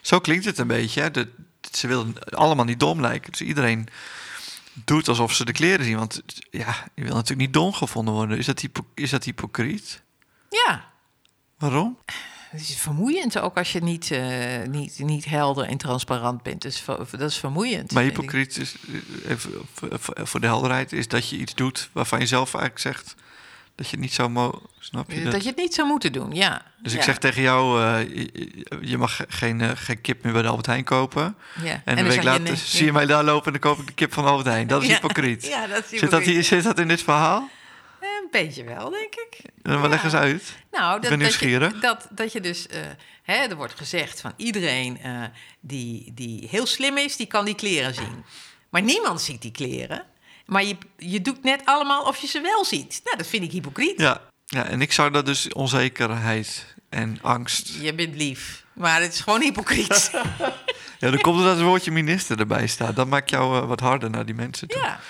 zo 0.00 0.18
klinkt 0.18 0.44
het 0.44 0.58
een 0.58 0.66
beetje. 0.66 1.00
Hè? 1.00 1.10
De, 1.10 1.28
ze 1.72 1.86
willen 1.86 2.14
allemaal 2.30 2.64
niet 2.64 2.80
dom 2.80 3.00
lijken. 3.00 3.30
Dus 3.30 3.40
iedereen 3.40 3.88
doet 4.84 5.08
alsof 5.08 5.32
ze 5.32 5.44
de 5.44 5.52
kleren 5.52 5.84
zien. 5.84 5.98
Want 5.98 6.22
ja, 6.50 6.74
je 6.94 7.02
wil 7.02 7.14
natuurlijk 7.14 7.40
niet 7.40 7.52
dom 7.52 7.72
gevonden 7.72 8.14
worden. 8.14 8.38
Is 8.38 8.46
dat, 8.46 8.60
hypo, 8.60 8.86
is 8.94 9.10
dat 9.10 9.24
hypocriet? 9.24 10.02
Ja. 10.50 10.84
Waarom? 11.58 11.98
Het 12.48 12.60
is 12.60 12.76
vermoeiend 12.76 13.38
ook 13.40 13.56
als 13.56 13.72
je 13.72 13.80
niet, 13.82 14.10
eh, 14.10 14.22
niet, 14.70 14.98
niet 14.98 15.24
helder 15.24 15.64
en 15.64 15.76
transparant 15.76 16.42
bent. 16.42 16.62
Dus 16.62 16.84
dat 17.10 17.20
is 17.30 17.36
vermoeiend. 17.36 17.92
Maar 17.92 18.02
hypocriet 18.02 18.56
is, 18.58 18.74
eh, 19.24 19.30
even 19.30 19.50
voor- 20.24 20.40
de 20.40 20.46
helderheid, 20.46 20.92
is 20.92 21.08
dat 21.08 21.28
je 21.28 21.36
iets 21.36 21.54
doet 21.54 21.88
waarvan 21.92 22.18
je 22.20 22.26
zelf 22.26 22.54
eigenlijk 22.54 22.82
zegt 22.96 23.14
dat 23.74 23.86
je 23.86 23.92
het 23.92 24.00
niet 24.04 24.12
zou 24.14 24.28
mogen. 24.28 24.60
Snap 24.78 25.10
je? 25.10 25.22
Dat, 25.22 25.32
Dat- 25.32 25.42
je 25.42 25.48
het 25.48 25.58
niet 25.58 25.74
zou 25.74 25.88
moeten 25.88 26.12
doen, 26.12 26.34
ja. 26.34 26.62
dus 26.82 26.92
Ja. 26.92 26.98
ik 26.98 27.04
zeg 27.04 27.18
tegen 27.18 27.42
jou, 27.42 27.82
eh, 27.82 28.00
je, 28.16 28.66
je 28.80 28.98
mag 28.98 29.16
ge- 29.16 29.24
geen, 29.28 29.60
eh, 29.60 29.70
geen 29.74 30.00
kip 30.00 30.22
meer 30.22 30.32
bij 30.32 30.42
de 30.42 30.48
Albert 30.48 30.66
Heijn 30.66 30.84
kopen. 30.84 31.36
Ja. 31.62 31.82
En, 31.84 31.98
een 31.98 32.04
week 32.04 32.18
je 32.18 32.22
later 32.22 32.42
nee. 32.42 32.56
zie 32.56 32.84
je 32.84 32.92
mij 32.92 33.06
daar 33.06 33.24
lopen 33.24 33.46
en 33.54 33.60
dan 33.60 33.70
koop 33.70 33.80
ik 33.80 33.86
de 33.86 33.92
kip 33.92 34.12
van 34.12 34.24
Albert 34.24 34.46
Heijn. 34.46 34.66
Dat 34.66 34.82
is 34.82 34.88
hypocriet. 34.94 35.46
Ja, 35.46 35.66
dat 35.66 35.82
is 35.84 35.88
Zit, 35.88 36.00
dat 36.00 36.10
hypocriet. 36.10 36.34
hier, 36.34 36.44
zit 36.44 36.62
dat 36.64 36.78
in 36.78 36.88
dit 36.88 37.02
verhaal? 37.02 37.48
Een 38.00 38.28
beetje 38.30 38.64
wel, 38.64 38.90
denk 38.90 39.14
ik. 39.14 39.40
Maar 39.62 39.88
leg 39.88 40.04
eens 40.04 40.14
uit. 40.14 40.56
Nou, 40.70 40.92
ben 40.92 41.00
dat, 41.00 41.10
dat, 41.10 41.18
nieuwsgierig. 41.18 41.72
je, 41.72 41.78
dat, 41.78 42.06
dat 42.10 42.32
je 42.32 42.40
dus... 42.40 42.66
eh, 42.66 42.80
hè, 43.22 43.34
er 43.34 43.56
wordt 43.56 43.74
gezegd 43.74 44.20
van 44.20 44.32
iedereen 44.36 44.98
eh, 45.00 45.22
die, 45.60 46.12
die 46.14 46.48
heel 46.50 46.66
slim 46.66 46.96
is... 46.98 47.16
die 47.16 47.26
kan 47.26 47.44
die 47.44 47.54
kleren 47.54 47.94
zien. 47.94 48.24
Maar 48.68 48.82
niemand 48.82 49.20
ziet 49.20 49.42
die 49.42 49.50
kleren. 49.52 50.04
Maar 50.46 50.64
je, 50.64 50.76
je 50.96 51.20
doet 51.22 51.42
net 51.42 51.62
allemaal 51.64 52.02
of 52.02 52.16
je 52.16 52.26
ze 52.26 52.40
wel 52.40 52.64
ziet. 52.64 53.00
Nou, 53.04 53.16
dat 53.16 53.26
vind 53.26 53.42
ik 53.44 53.50
hypocriet. 53.50 54.00
Ja. 54.00 54.20
ja, 54.46 54.64
en 54.64 54.80
ik 54.80 54.92
zou 54.92 55.10
dat 55.10 55.26
dus 55.26 55.52
onzekerheid 55.52 56.74
en 56.88 57.18
angst. 57.22 57.68
Je 57.80 57.94
bent 57.94 58.14
lief. 58.16 58.64
Maar 58.72 59.00
het 59.00 59.12
is 59.12 59.20
gewoon 59.20 59.40
hypocriet. 59.40 60.10
Ja, 61.00 61.10
dan 61.10 61.20
komt 61.20 61.38
er 61.38 61.44
dat 61.44 61.56
het 61.56 61.64
woordje 61.64 61.90
minister 61.90 62.38
erbij 62.38 62.66
staat. 62.66 62.96
Dat 62.96 63.06
maakt 63.06 63.30
jou 63.30 63.62
eh, 63.62 63.68
wat 63.68 63.80
harder 63.80 64.10
naar 64.10 64.26
die 64.26 64.34
mensen 64.34 64.68
toe. 64.68 64.80
ja. 64.82 65.00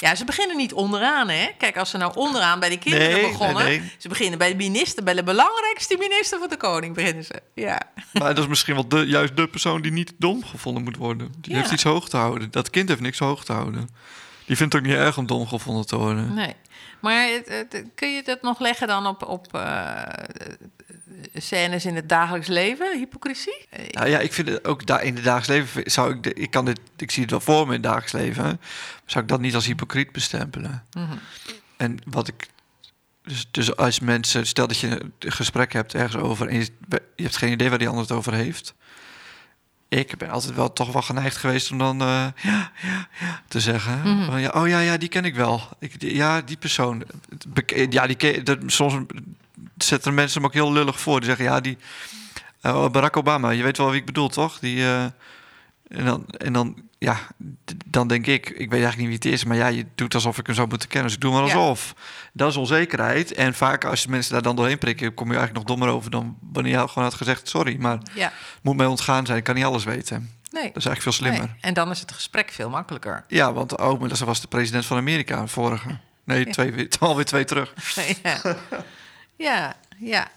Ja, 0.00 0.14
ze 0.14 0.24
beginnen 0.24 0.56
niet 0.56 0.72
onderaan, 0.72 1.28
hè? 1.28 1.48
Kijk, 1.58 1.76
als 1.76 1.90
ze 1.90 1.96
nou 1.96 2.12
onderaan 2.14 2.60
bij 2.60 2.68
de 2.68 2.78
kinderen 2.78 3.10
Nee, 3.10 3.30
begonnen... 3.30 3.64
nee, 3.64 3.78
nee. 3.80 3.92
ze 3.98 4.08
beginnen 4.08 4.38
bij 4.38 4.48
de 4.50 4.56
minister, 4.56 5.04
bij 5.04 5.14
de 5.14 5.22
belangrijkste 5.22 5.96
minister 5.98 6.38
van 6.38 6.48
de 6.48 6.56
koning 6.56 6.94
beginnen 6.94 7.24
ze. 7.24 7.42
Ja. 7.54 7.80
Maar 8.12 8.34
dat 8.34 8.38
is 8.44 8.46
misschien 8.46 8.74
wel 8.74 8.88
de, 8.88 9.06
juist 9.06 9.36
de 9.36 9.48
persoon 9.48 9.82
die 9.82 9.92
niet 9.92 10.12
dom 10.18 10.44
gevonden 10.44 10.82
moet 10.82 10.96
worden. 10.96 11.32
Die 11.38 11.52
Ja. 11.52 11.58
heeft 11.58 11.72
iets 11.72 11.82
hoog 11.82 12.08
te 12.08 12.16
houden. 12.16 12.50
Dat 12.50 12.70
kind 12.70 12.88
heeft 12.88 13.00
niks 13.00 13.18
hoog 13.18 13.44
te 13.44 13.52
houden. 13.52 13.88
Die 14.46 14.56
vindt 14.56 14.72
het 14.72 14.82
ook 14.82 14.88
niet 14.88 14.98
erg 14.98 15.18
om 15.18 15.26
dom 15.26 15.46
gevonden 15.46 15.86
te 15.86 15.96
worden. 15.96 16.34
Nee. 16.34 16.54
Maar 17.00 17.26
het- 17.28 17.48
het- 17.48 17.84
kun 17.94 18.14
je 18.14 18.22
dat 18.22 18.42
nog 18.42 18.58
leggen 18.60 18.86
dan 18.86 19.06
op, 19.06 19.26
op 19.28 19.54
eh, 19.54 20.02
scènes 21.34 21.84
in 21.86 21.94
het 21.96 22.08
dagelijks 22.08 22.48
leven, 22.48 22.98
hypocrisie? 22.98 23.66
Eh, 23.70 23.88
Nou 23.90 24.08
ja, 24.08 24.18
ik 24.18 24.32
vind 24.32 24.48
het 24.48 24.64
ook 24.64 24.86
daar 24.86 25.02
in 25.04 25.14
het 25.14 25.24
dagelijks 25.24 25.48
leven 25.74 25.90
zou 25.90 26.14
ik, 26.14 26.22
de- 26.22 26.34
ik 26.34 26.50
kan 26.50 26.64
dit, 26.64 26.80
ik 26.96 27.10
zie 27.10 27.22
het 27.22 27.30
wel 27.30 27.40
voor 27.40 27.60
me 27.66 27.66
in 27.66 27.72
het 27.72 27.82
dagelijks 27.82 28.12
leven, 28.12 28.60
zou 29.06 29.22
ik 29.24 29.30
dat 29.30 29.40
niet 29.40 29.54
als 29.54 29.66
hypocriet 29.66 30.12
bestempelen. 30.12 30.84
mhm. 30.92 31.16
En 31.76 31.98
wat 32.06 32.28
ik, 32.28 32.46
dus, 33.22 33.48
dus 33.50 33.76
als 33.76 34.00
mensen, 34.00 34.46
stel 34.46 34.66
dat 34.66 34.78
je 34.78 35.00
een 35.18 35.32
gesprek 35.32 35.72
hebt 35.72 35.94
ergens 35.94 36.22
over 36.22 36.48
en 36.48 36.54
je, 36.58 36.68
je 37.16 37.22
hebt 37.22 37.36
geen 37.36 37.52
idee 37.52 37.68
waar 37.68 37.78
die 37.78 37.88
ander 37.88 38.02
het 38.02 38.12
over 38.12 38.32
heeft. 38.34 38.74
Ik 39.88 40.16
ben 40.18 40.30
altijd 40.30 40.54
wel 40.54 40.72
toch 40.72 40.92
wel 40.92 41.02
geneigd 41.02 41.36
geweest 41.36 41.70
om 41.70 41.78
dan 41.78 42.00
eh, 42.00 42.06
ja, 42.42 42.72
ja, 42.82 43.08
ja 43.20 43.42
te 43.48 43.60
zeggen. 43.60 44.00
Mhm. 44.00 44.38
Ja, 44.38 44.48
oh 44.54 44.68
ja, 44.68 44.80
ja, 44.80 44.96
die 44.96 45.08
ken 45.08 45.24
ik 45.24 45.34
wel. 45.34 45.68
Ik, 45.78 46.00
die- 46.00 46.14
ja, 46.14 46.40
die 46.42 46.56
persoon. 46.56 47.02
Ja, 47.90 48.06
die 48.06 48.16
ken, 48.16 48.44
dat, 48.44 48.58
soms 48.66 48.94
zetten 49.84 50.14
mensen 50.14 50.36
hem 50.40 50.46
ook 50.48 50.54
heel 50.54 50.72
lullig 50.72 51.00
voor. 51.00 51.16
Die 51.20 51.28
zeggen, 51.28 51.44
ja, 51.44 51.60
die 51.60 51.78
eh, 52.60 52.88
Barack 52.88 53.16
Obama. 53.16 53.50
Je 53.50 53.62
weet 53.62 53.76
wel 53.76 53.90
wie 53.90 54.00
ik 54.00 54.06
bedoel, 54.06 54.28
toch? 54.28 54.58
Die, 54.58 54.82
eh, 54.82 55.02
en 55.88 56.04
dan, 56.04 56.26
en 56.28 56.52
dan, 56.52 56.82
ja, 56.98 57.18
dan 57.86 58.08
denk 58.08 58.26
ik, 58.26 58.48
ik 58.50 58.70
weet 58.70 58.82
eigenlijk 58.82 58.96
niet 58.96 59.06
wie 59.22 59.30
het 59.30 59.40
is, 59.40 59.44
maar 59.44 59.56
ja, 59.56 59.66
je 59.66 59.86
doet 59.94 60.14
alsof 60.14 60.38
ik 60.38 60.46
hem 60.46 60.54
zou 60.54 60.68
moeten 60.68 60.88
kennen. 60.88 61.06
Dus 61.06 61.16
ik 61.16 61.22
doe 61.22 61.32
maar 61.32 61.46
Ja. 61.46 61.54
alsof. 61.54 61.94
Dat 62.32 62.50
is 62.50 62.56
onzekerheid. 62.56 63.32
En 63.34 63.54
vaak 63.54 63.84
als 63.84 64.06
mensen 64.06 64.32
daar 64.32 64.42
dan 64.42 64.56
doorheen 64.56 64.78
prikken, 64.78 65.14
kom 65.14 65.30
je 65.32 65.36
eigenlijk 65.36 65.66
nog 65.68 65.76
dommer 65.76 65.96
over 65.96 66.10
dan 66.10 66.36
wanneer 66.52 66.80
je 66.80 66.88
gewoon 66.88 67.04
had 67.04 67.14
gezegd, 67.14 67.48
sorry, 67.48 67.76
maar 67.78 67.92
het 67.98 68.10
Ja, 68.14 68.32
moet 68.62 68.76
mij 68.76 68.86
ontgaan 68.86 69.26
zijn. 69.26 69.38
Ik 69.38 69.44
kan 69.44 69.54
niet 69.54 69.64
alles 69.64 69.84
weten. 69.84 70.30
nee. 70.50 70.62
Dat 70.66 70.76
is 70.76 70.84
eigenlijk 70.86 71.02
veel 71.02 71.12
slimmer. 71.12 71.40
nee. 71.40 71.56
En 71.60 71.74
dan 71.74 71.90
is 71.90 72.00
het 72.00 72.12
gesprek 72.12 72.50
veel 72.50 72.70
makkelijker. 72.70 73.24
Ja, 73.28 73.52
want 73.52 73.76
oh, 73.78 74.00
maar 74.00 74.08
dat 74.08 74.18
was 74.18 74.40
de 74.40 74.48
president 74.48 74.86
van 74.86 74.96
Amerika, 74.96 75.46
vorige. 75.46 75.98
Nee, 76.24 76.46
twee, 76.46 76.72
weer- 76.72 76.88
alweer 77.00 77.24
twee 77.24 77.44
terug. 77.44 77.72
ja. 78.22 78.56
Ja, 79.40 79.76
ja. 79.98 80.28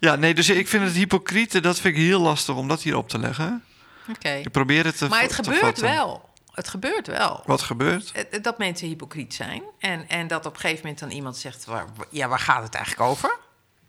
Ja, 0.00 0.16
nee, 0.16 0.34
dus 0.34 0.48
ik 0.48 0.68
vind 0.68 0.84
het 0.84 0.92
hypocriete, 0.92 1.60
dat 1.60 1.80
vind 1.80 1.96
ik 1.96 2.02
heel 2.02 2.20
lastig 2.20 2.54
om 2.54 2.68
dat 2.68 2.82
hier 2.82 2.96
op 2.96 3.08
te 3.08 3.18
leggen. 3.18 3.64
Oké. 4.10 4.28
Ik 4.30 4.50
probeer 4.50 4.84
het 4.84 4.98
te 4.98 5.08
Maar 5.08 5.20
het 5.20 5.28
te 5.28 5.34
gebeurt 5.34 5.60
vatten. 5.60 5.84
wel. 5.84 6.28
Het 6.52 6.68
gebeurt 6.68 7.06
wel. 7.06 7.42
Wat 7.46 7.62
gebeurt? 7.62 8.12
Eh, 8.12 8.42
Dat 8.42 8.58
mensen 8.58 8.88
hypocriet 8.88 9.34
zijn. 9.34 9.62
En, 9.78 10.08
en 10.08 10.26
dat 10.26 10.46
op 10.46 10.54
een 10.54 10.60
gegeven 10.60 10.80
moment 10.82 11.00
dan 11.00 11.10
iemand 11.10 11.36
zegt... 11.36 11.64
Waar, 11.64 11.86
ja, 12.10 12.28
waar 12.28 12.38
gaat 12.38 12.62
het 12.62 12.74
eigenlijk 12.74 13.10
over? 13.10 13.38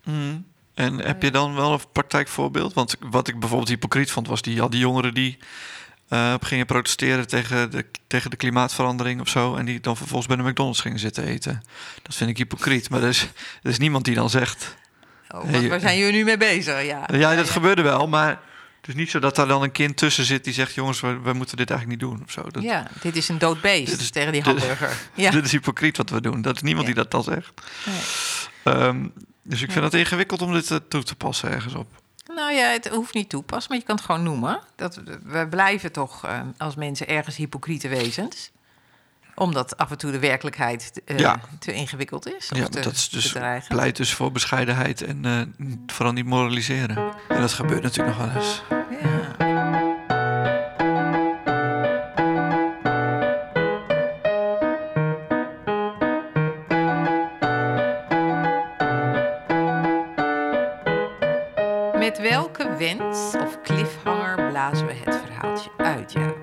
Mm. 0.03 0.45
En 0.73 0.99
heb 0.99 1.21
je 1.23 1.31
dan 1.31 1.55
wel 1.55 1.73
een 1.73 1.79
praktijkvoorbeeld? 1.91 2.73
Want 2.73 2.95
wat 2.99 3.27
ik 3.27 3.39
bijvoorbeeld 3.39 3.69
hypocriet 3.69 4.11
vond, 4.11 4.27
was 4.27 4.41
die, 4.41 4.61
al 4.61 4.69
die 4.69 4.79
jongeren 4.79 5.13
die 5.13 5.37
eh, 6.09 6.33
gingen 6.41 6.65
protesteren 6.65 7.27
tegen 7.27 7.71
de, 7.71 7.85
tegen 8.07 8.29
de 8.29 8.35
klimaatverandering 8.35 9.21
of 9.21 9.27
zo. 9.29 9.55
En 9.55 9.65
die 9.65 9.79
dan 9.79 9.97
vervolgens 9.97 10.27
bij 10.35 10.37
de 10.43 10.49
McDonald's 10.49 10.81
gingen 10.81 10.99
zitten 10.99 11.23
eten. 11.23 11.63
Dat 12.01 12.15
vind 12.15 12.29
ik 12.29 12.37
hypocriet. 12.37 12.89
Maar 12.89 13.01
er 13.01 13.07
is, 13.09 13.21
er 13.63 13.69
is 13.69 13.77
niemand 13.77 14.05
die 14.05 14.15
dan 14.15 14.29
zegt. 14.29 14.75
Oh, 15.29 15.43
Hey, 15.43 15.69
waar 15.69 15.79
zijn 15.79 15.97
jullie 15.97 16.13
nu 16.13 16.23
mee 16.23 16.37
bezig? 16.37 16.83
Ja, 16.85 17.07
Ja, 17.13 17.35
dat 17.35 17.49
gebeurde 17.49 17.81
wel, 17.81 18.07
maar 18.07 18.29
het 18.79 18.87
is 18.87 18.93
niet 18.95 19.09
zo 19.11 19.19
dat 19.19 19.35
daar 19.35 19.47
dan 19.47 19.63
een 19.63 19.71
kind 19.71 19.97
tussen 19.97 20.25
zit 20.25 20.43
die 20.43 20.53
zegt: 20.53 20.73
jongens, 20.73 20.99
we, 20.99 21.19
we 21.19 21.33
moeten 21.33 21.57
dit 21.57 21.69
eigenlijk 21.69 22.01
niet 22.01 22.09
doen 22.09 22.21
of 22.25 22.31
zo. 22.31 22.49
Dat, 22.49 22.63
Ja, 22.63 22.87
dit 23.01 23.15
is 23.15 23.29
een 23.29 23.37
dood 23.37 23.61
beest 23.61 23.91
Dit 23.91 23.99
is- 23.99 24.09
tegen 24.09 24.31
die 24.31 24.43
dit- 24.43 24.51
hamburger. 24.57 24.97
Ja. 25.13 25.31
Dit 25.31 25.45
is 25.45 25.51
hypocriet 25.51 25.97
wat 25.97 26.09
we 26.09 26.21
doen. 26.21 26.41
Dat 26.41 26.55
is 26.55 26.61
niemand 26.61 26.87
Ja. 26.87 26.93
die 26.93 27.03
dat 27.03 27.11
dan 27.11 27.23
zegt. 27.23 27.51
Nee. 27.85 28.73
Ehm, 28.75 29.07
dus 29.43 29.61
ik 29.61 29.71
vind 29.71 29.83
het 29.83 29.93
ingewikkeld 29.93 30.41
om 30.41 30.53
dit 30.53 30.71
eh, 30.71 30.77
toe 30.89 31.03
te 31.03 31.15
passen 31.15 31.49
ergens 31.51 31.73
op. 31.73 31.87
Nou 32.33 32.53
ja, 32.53 32.67
het 32.67 32.87
hoeft 32.87 33.13
niet 33.13 33.29
toepassen, 33.29 33.71
maar 33.71 33.79
je 33.79 33.85
kan 33.85 33.95
het 33.95 34.05
gewoon 34.05 34.23
noemen. 34.23 34.59
Dat, 34.75 35.01
we 35.23 35.47
blijven 35.49 35.91
toch 35.91 36.25
eh, 36.25 36.39
als 36.57 36.75
mensen 36.75 37.07
ergens 37.07 37.35
hypocriete 37.35 37.87
wezens. 37.87 38.51
Omdat 39.35 39.77
af 39.77 39.91
en 39.91 39.97
toe 39.97 40.11
de 40.11 40.19
werkelijkheid 40.19 41.01
eh, 41.05 41.17
Ja. 41.17 41.39
te 41.59 41.73
ingewikkeld 41.73 42.27
is. 42.27 42.49
Ja, 42.53 42.67
te 42.67 42.81
dat 42.81 42.93
is 42.93 43.09
dus 43.09 43.35
pleit 43.67 43.95
dus 43.95 44.13
voor 44.13 44.31
bescheidenheid 44.31 45.01
en 45.01 45.25
eh, 45.25 45.41
vooral 45.87 46.13
niet 46.13 46.25
moraliseren. 46.25 47.13
En 47.29 47.41
dat 47.41 47.53
gebeurt 47.53 47.83
natuurlijk 47.83 48.17
nog 48.17 48.27
wel 48.27 48.35
eens. 48.35 48.61
Ja. 49.01 49.84
Welke 62.29 62.75
wens 62.77 63.35
of 63.35 63.61
cliffhanger 63.63 64.49
blazen 64.49 64.87
we 64.87 64.93
het 64.93 65.15
verhaaltje 65.25 65.69
uit, 65.77 66.11
Jaap? 66.11 66.37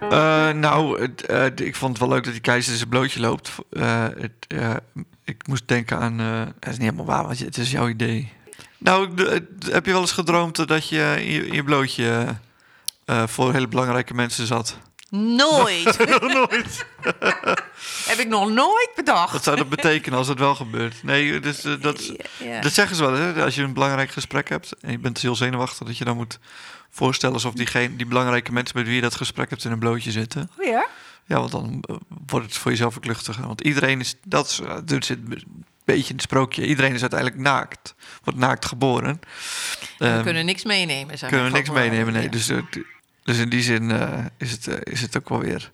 Eh, 0.00 0.50
nou, 0.50 1.08
eh, 1.26 1.44
ik 1.54 1.76
vond 1.76 1.90
het 1.90 2.00
wel 2.00 2.08
leuk 2.08 2.24
dat 2.24 2.32
die 2.32 2.42
keizer 2.42 2.76
zijn 2.76 2.88
blootje 2.88 3.20
loopt. 3.20 3.50
Eh, 3.70 4.06
het, 4.18 4.46
ik 5.24 5.46
moest 5.46 5.68
denken 5.68 5.98
aan... 5.98 6.18
het 6.18 6.54
is 6.60 6.70
niet 6.70 6.80
helemaal 6.80 7.04
waar, 7.04 7.22
want 7.22 7.38
het 7.38 7.56
is 7.56 7.70
jouw 7.70 7.88
idee. 7.88 8.32
Nou, 8.78 9.10
heb 9.70 9.86
je 9.86 9.92
wel 9.92 10.00
eens 10.00 10.12
gedroomd 10.12 10.68
dat 10.68 10.88
je 10.88 11.14
in 11.18 11.30
je, 11.30 11.46
in 11.46 11.54
je 11.54 11.64
blootje 11.64 12.26
voor 13.06 13.52
hele 13.52 13.68
belangrijke 13.68 14.14
mensen 14.14 14.46
zat? 14.46 14.78
Nooit! 15.10 15.98
Nooit. 16.34 16.86
Heb 18.10 18.18
ik 18.18 18.28
nog 18.28 18.48
nooit 18.50 18.90
bedacht. 18.96 19.32
Wat 19.32 19.42
zou 19.44 19.56
dat 19.56 19.68
betekenen 19.68 20.18
als 20.18 20.28
het 20.28 20.38
wel 20.38 20.54
gebeurt? 20.54 21.02
Nee, 21.02 21.40
dus, 21.40 21.64
eh, 21.64 21.72
dat, 21.80 22.12
Ja. 22.38 22.60
dat 22.60 22.72
zeggen 22.72 22.96
ze 22.96 23.02
wel. 23.10 23.12
Hè? 23.12 23.44
Als 23.44 23.54
je 23.54 23.62
een 23.62 23.72
belangrijk 23.72 24.10
gesprek 24.10 24.48
hebt 24.48 24.72
en 24.80 24.90
je 24.90 24.98
bent 24.98 25.14
dus 25.14 25.22
heel 25.22 25.36
zenuwachtig... 25.36 25.86
dat 25.86 25.98
je 25.98 26.04
dan 26.04 26.16
moet 26.16 26.38
voorstellen 26.90 27.34
alsof 27.34 27.52
diegene, 27.52 27.96
die 27.96 28.06
belangrijke 28.06 28.52
mensen... 28.52 28.76
met 28.76 28.86
wie 28.86 28.94
je 28.94 29.00
dat 29.00 29.14
gesprek 29.14 29.50
hebt 29.50 29.64
in 29.64 29.70
een 29.72 29.78
blootje 29.78 30.10
zitten. 30.10 30.50
Oh 30.58 30.64
ja? 30.66 30.86
Ja, 31.26 31.38
want 31.38 31.50
dan 31.50 31.84
eh, 31.88 31.96
wordt 32.26 32.46
het 32.46 32.56
voor 32.56 32.70
jezelf 32.70 32.96
ook 32.96 33.04
luchtiger. 33.04 33.46
Want 33.46 33.60
iedereen 33.60 34.00
is, 34.00 34.14
dat 34.24 34.46
is, 34.50 34.60
eh, 34.60 34.76
zit 34.98 35.10
een 35.10 35.42
beetje 35.84 36.08
in 36.08 36.14
het 36.14 36.22
sprookje. 36.22 36.66
Iedereen 36.66 36.94
is 36.94 37.00
uiteindelijk 37.00 37.40
naakt. 37.40 37.94
Wordt 38.24 38.38
naakt 38.38 38.64
geboren. 38.66 39.20
we 39.98 40.06
Ehm, 40.06 40.22
kunnen 40.22 40.44
niks 40.46 40.64
meenemen. 40.64 41.18
Kunnen 41.18 41.44
we 41.44 41.50
niks 41.50 41.70
meenemen, 41.70 42.12
nee. 42.12 42.22
ja. 42.22 42.28
Dus, 42.28 42.50
dus 43.28 43.38
in 43.38 43.48
die 43.48 43.62
zin 43.62 43.90
eh, 43.90 44.24
is, 44.36 44.50
het, 44.50 44.66
eh, 44.66 44.92
is 44.92 45.00
het 45.00 45.16
ook 45.16 45.28
wel 45.28 45.38
weer 45.38 45.72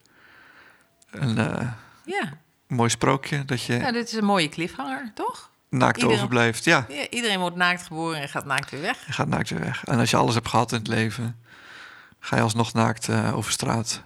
een 1.11 1.39
eh, 1.39 1.69
Ja. 2.05 2.33
mooi 2.69 2.91
sprookje. 2.91 3.45
Dat 3.45 3.63
je 3.63 3.73
ja, 3.75 3.93
dit 3.93 4.07
is 4.07 4.13
een 4.13 4.25
mooie 4.25 4.49
cliffhanger, 4.49 5.11
toch? 5.15 5.51
naakt 5.69 5.97
iedereen- 5.97 6.17
overblijft. 6.17 6.65
Ja, 6.65 6.87
Ja, 6.89 7.09
iedereen 7.11 7.39
wordt 7.41 7.57
naakt 7.57 7.83
geboren 7.87 8.21
en 8.21 8.29
gaat 8.29 8.45
naakt 8.45 8.71
weer 8.71 8.81
weg. 8.81 9.07
je 9.07 9.13
gaat 9.13 9.29
naakt 9.29 9.51
weer 9.51 9.61
weg. 9.61 9.85
En 9.85 9.99
als 9.99 10.11
je 10.11 10.17
alles 10.17 10.35
hebt 10.35 10.49
gehad 10.49 10.73
in 10.73 10.79
het 10.79 10.87
leven... 10.89 11.41
ga 12.21 12.37
je 12.37 12.43
alsnog 12.43 12.73
naakt 12.73 13.09
over 13.11 13.53
straat. 13.53 14.03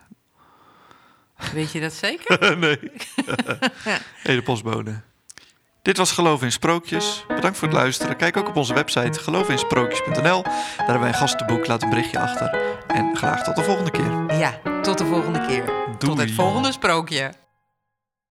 Weet 1.52 1.72
je 1.72 1.80
dat 1.80 1.92
zeker? 1.92 2.56
nee. 2.58 2.78
hey, 4.24 4.34
de 4.34 4.42
postbode. 4.42 5.00
Dit 5.88 5.96
was 5.96 6.12
Geloof 6.12 6.42
in 6.42 6.52
Sprookjes. 6.52 7.24
Bedankt 7.28 7.58
voor 7.58 7.68
het 7.68 7.76
luisteren. 7.76 8.16
Kijk 8.16 8.36
ook 8.36 8.48
op 8.48 8.56
onze 8.56 8.74
website 8.74 9.20
geloofinsprookjes.nl. 9.20 10.42
Daar 10.42 10.76
hebben 10.76 11.00
wij 11.00 11.08
een 11.08 11.14
gastenboek. 11.14 11.66
Laat 11.66 11.82
een 11.82 11.88
berichtje 11.88 12.18
achter. 12.18 12.58
En 12.86 13.16
graag 13.16 13.44
tot 13.44 13.56
de 13.56 13.62
volgende 13.62 13.90
keer. 13.90 14.38
Ja, 14.38 14.60
tot 14.82 14.98
de 14.98 15.04
volgende 15.04 15.46
keer. 15.46 15.64
Tot 15.98 16.00
Doei. 16.00 16.20
het 16.20 16.30
volgende 16.30 16.72
sprookje. 16.72 17.32